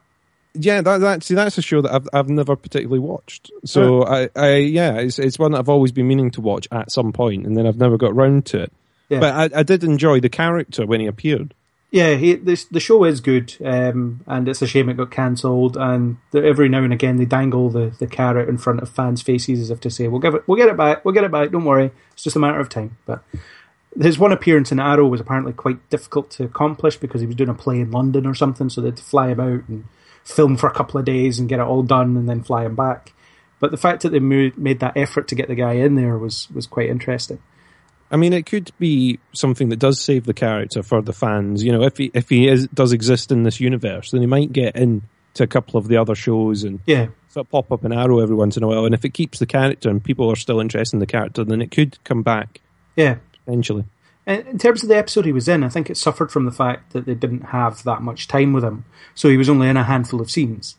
[0.54, 3.50] Yeah, that, that see, that's a show that I've I've never particularly watched.
[3.64, 6.92] So I, I yeah, it's it's one that I've always been meaning to watch at
[6.92, 8.72] some point, and then I've never got round to it.
[9.08, 9.20] Yeah.
[9.20, 11.54] But I, I did enjoy the character when he appeared.
[11.90, 15.76] Yeah, he, this, the show is good, um, and it's a shame it got cancelled.
[15.76, 19.60] And every now and again, they dangle the, the carrot in front of fans' faces
[19.60, 21.50] as if to say, "We'll give it, we'll get it back, we'll get it back.
[21.50, 23.22] Don't worry, it's just a matter of time." But
[24.00, 27.50] his one appearance in Arrow was apparently quite difficult to accomplish because he was doing
[27.50, 29.84] a play in London or something, so they had to fly him out and
[30.24, 32.74] film for a couple of days and get it all done, and then fly him
[32.74, 33.12] back.
[33.60, 36.48] But the fact that they made that effort to get the guy in there was
[36.50, 37.38] was quite interesting.
[38.10, 41.64] I mean, it could be something that does save the character for the fans.
[41.64, 44.52] You know, if he if he is, does exist in this universe, then he might
[44.52, 45.02] get in
[45.34, 48.20] to a couple of the other shows and Yeah, sort of pop up an arrow
[48.20, 48.84] every once in a while.
[48.84, 51.62] And if it keeps the character and people are still interested in the character, then
[51.62, 52.60] it could come back
[52.96, 53.16] yeah.
[53.44, 53.84] Potentially.
[54.26, 56.52] And in terms of the episode he was in, I think it suffered from the
[56.52, 58.84] fact that they didn't have that much time with him,
[59.14, 60.76] so he was only in a handful of scenes.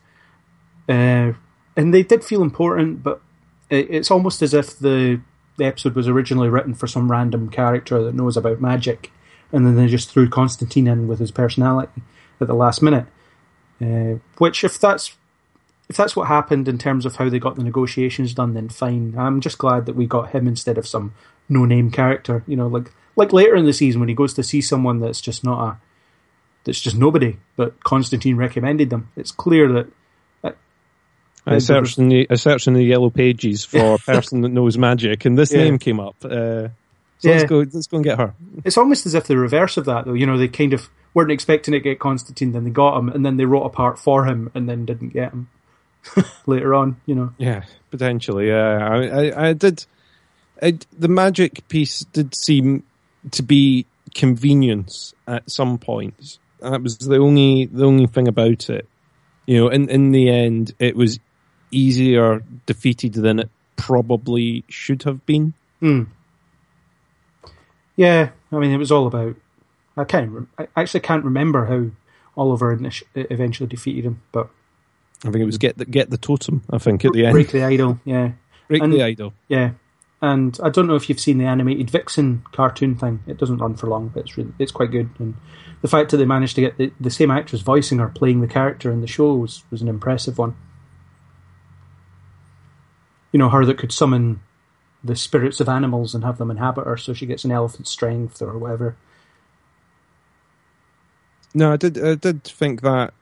[0.90, 1.34] Uh,
[1.78, 3.22] and they did feel important, but
[3.70, 5.22] it, it's almost as if the
[5.58, 9.12] the episode was originally written for some random character that knows about magic,
[9.52, 12.02] and then they just threw Constantine in with his personality
[12.42, 13.06] at the last minute.
[13.82, 15.16] Uh, which, if that's
[15.88, 19.16] if that's what happened in terms of how they got the negotiations done, then fine.
[19.18, 21.14] I'm just glad that we got him instead of some
[21.50, 22.44] no name character.
[22.48, 25.22] You know, like like later in the season when he goes to see someone that's
[25.22, 25.78] just not a
[26.64, 29.10] that's just nobody, but Constantine recommended them.
[29.16, 29.88] It's clear that
[31.48, 34.78] I searched in the I searched in the yellow pages for a person that knows
[34.78, 35.60] magic, and this Yeah.
[35.64, 36.16] name came up.
[36.24, 36.70] Uh,
[37.20, 37.32] so Yeah.
[37.34, 37.58] let's go.
[37.60, 38.34] Let's go and get her.
[38.64, 40.14] it's almost as if the reverse of that, though.
[40.14, 43.24] You know, they kind of weren't expecting to get Constantine, then they got him, and
[43.26, 45.48] then they wrote a part for him, and then didn't get him
[46.48, 47.00] later on.
[47.06, 48.48] You know, Yeah, potentially.
[48.48, 49.86] Yeah, I, I, I did.
[50.62, 52.84] I, the magic piece did seem
[53.32, 56.40] to be convenience at some points.
[56.60, 58.88] That was the only the only thing about it.
[59.46, 61.20] You know, in in the end, it was
[61.72, 65.54] easier defeated than it probably should have been.
[65.80, 66.04] Hmm.
[67.96, 68.30] yeah.
[68.52, 69.36] I mean, it was all about.
[69.98, 70.32] I can't.
[70.32, 71.92] Rem- I actually can't remember how
[72.38, 74.50] Oliver init- eventually defeated him, but
[75.24, 76.64] I think it was get the get the totem.
[76.70, 78.00] I think at the end, break the idol.
[78.06, 78.32] Yeah,
[78.68, 79.34] break and- the idol.
[79.48, 79.72] yeah.
[80.22, 83.22] And I don't know if you've seen the animated Vixen cartoon thing.
[83.28, 85.10] It doesn't run for long, but it's really, it's quite good.
[85.20, 85.36] And
[85.82, 88.48] the fact that they managed to get the, the same actress voicing her playing the
[88.48, 90.56] character in the show was, was an impressive one.
[93.32, 94.42] You know, her that could summon
[95.04, 98.42] the spirits of animals and have them inhabit her, so she gets an elephant strength
[98.42, 98.96] or whatever.
[101.54, 102.04] No, I did.
[102.04, 103.14] I did think that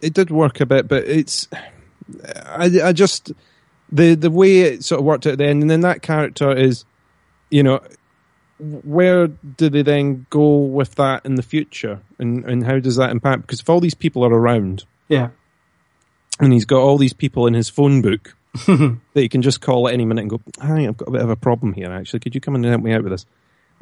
[0.00, 1.48] it did work a bit, but it's.
[2.44, 3.32] I, I just
[3.92, 6.84] the the way it sort of worked at the end, and then that character is,
[7.50, 7.80] you know,
[8.58, 13.10] where do they then go with that in the future, and and how does that
[13.10, 13.42] impact?
[13.42, 15.28] Because if all these people are around, Yeah.
[16.38, 18.36] and he's got all these people in his phone book
[18.66, 21.22] that he can just call at any minute and go, "Hi, I've got a bit
[21.22, 21.90] of a problem here.
[21.90, 23.26] Actually, could you come and help me out with this?"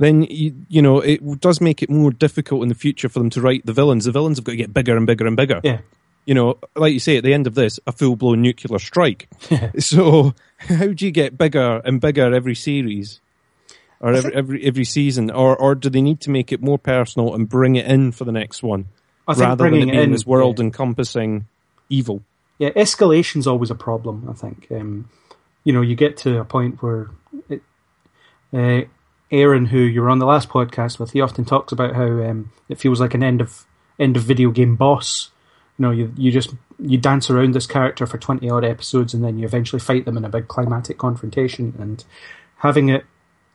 [0.01, 3.31] Then you, you know it does make it more difficult in the future for them
[3.31, 4.05] to write the villains.
[4.05, 5.61] The villains have got to get bigger and bigger and bigger.
[5.65, 5.81] Yeah.
[6.29, 9.31] You know, like you say, at the end of this, a full blown nuclear strike.
[9.79, 13.23] so how do you get bigger and bigger every series?
[14.01, 17.35] Or every, every every season, or or do they need to make it more personal
[17.35, 18.89] and bring it in for the next one,
[19.27, 20.67] I rather than it it being in, this world yeah.
[20.67, 21.47] encompassing
[21.89, 22.23] evil?
[22.59, 24.29] Yeah, escalation's always a problem.
[24.29, 24.69] I think.
[24.71, 25.09] Um,
[25.65, 27.09] you know, you get to a point where
[27.49, 27.63] it,
[28.53, 28.83] uh,
[29.31, 32.53] Aaron, who you were on the last podcast with, he often talks about how um,
[32.69, 33.65] it feels like an end of
[33.99, 35.31] end of video game boss.
[35.81, 39.39] Know, you you just you dance around this character for twenty odd episodes, and then
[39.39, 41.75] you eventually fight them in a big climatic confrontation.
[41.79, 42.05] And
[42.57, 43.05] having it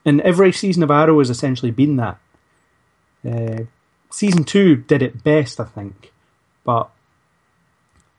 [0.04, 2.18] in every season of Arrow has essentially been that.
[3.26, 3.64] Uh,
[4.10, 6.12] season two did it best, I think,
[6.64, 6.90] but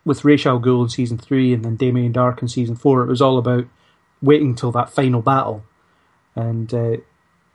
[0.03, 3.10] with Ra's al Ghul in season three and then Damien Darhk in season four, it
[3.10, 3.66] was all about
[4.22, 5.64] waiting till that final battle.
[6.36, 6.97] And uh,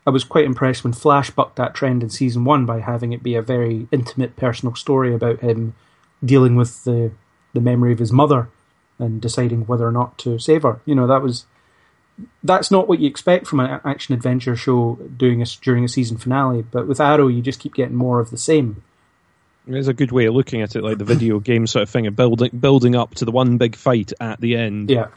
[0.07, 3.23] I was quite impressed when Flash bucked that trend in season one by having it
[3.23, 5.75] be a very intimate, personal story about him
[6.25, 7.13] dealing with the
[7.53, 8.49] the memory of his mother
[8.99, 10.81] and deciding whether or not to save her.
[10.85, 11.47] You know, that was
[12.45, 16.19] that's not what you expect from an action adventure show doing a, during a season
[16.19, 16.63] finale.
[16.63, 18.83] But with Arrow, you just keep getting more of the same.
[19.67, 22.07] It's a good way of looking at it, like the video game sort of thing
[22.07, 25.09] of building building up to the one big fight at the end, Yeah,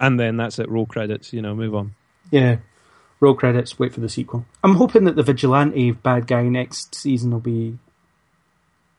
[0.00, 0.68] and then that's it.
[0.68, 1.94] Roll credits, you know, move on.
[2.30, 2.56] yeah.
[3.20, 3.78] Roll credits.
[3.78, 4.44] Wait for the sequel.
[4.62, 7.78] I'm hoping that the vigilante bad guy next season will be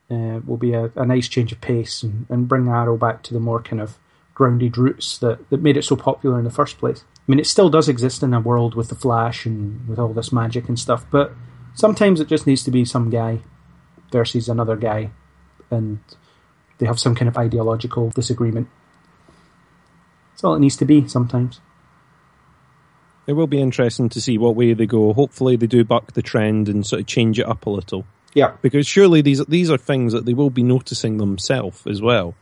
[0.09, 3.33] uh, will be a, a nice change of pace and, and bring Arrow back to
[3.33, 3.97] the more kind of
[4.33, 7.03] grounded roots that, that made it so popular in the first place.
[7.17, 10.13] I mean, it still does exist in a world with the Flash and with all
[10.13, 11.33] this magic and stuff, but
[11.73, 13.39] sometimes it just needs to be some guy
[14.11, 15.09] versus another guy,
[15.71, 15.99] and
[16.77, 18.67] they have some kind of ideological disagreement.
[20.31, 21.61] That's all it needs to be sometimes.
[23.25, 25.13] It will be interesting to see what way they go.
[25.13, 28.05] Hopefully, they do buck the trend and sort of change it up a little,
[28.35, 28.51] Yeah.
[28.61, 32.35] because surely these these are things that they will be noticing themselves as well.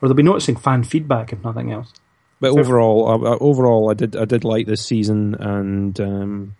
[0.00, 1.92] Or they'll be noticing fan feedback, if nothing else.
[2.40, 6.54] But overall, uh, uh, overall, I did I did like this season, and um,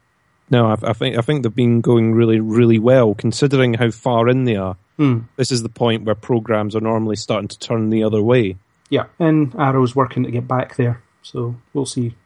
[0.50, 4.28] no, I, I think I think they've been going really really well considering how far
[4.28, 4.76] in they are.
[4.96, 5.20] Hmm.
[5.36, 8.56] This is the point where programs are normally starting to turn the other way.
[8.90, 12.16] Yeah, and Arrow's working to get back there, so we'll see.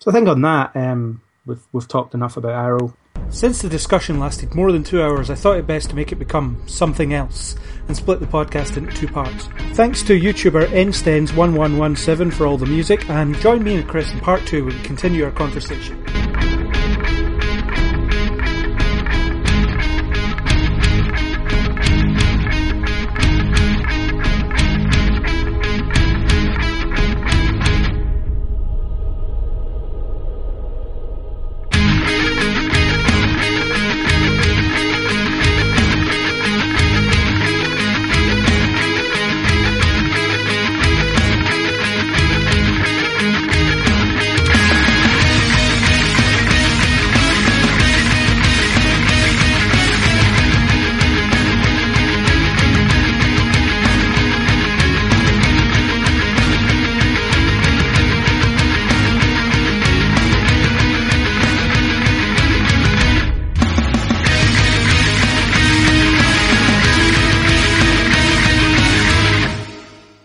[0.00, 2.94] So I think on that, um, we've we've talked enough about Arrow.
[3.30, 6.16] Since the discussion lasted more than two hours, I thought it best to make it
[6.16, 7.56] become something else
[7.86, 9.48] and split the podcast into two parts.
[9.74, 14.46] Thanks to YouTuber nstens1117 for all the music, and join me and Chris in part
[14.46, 16.27] two where we continue our conversation.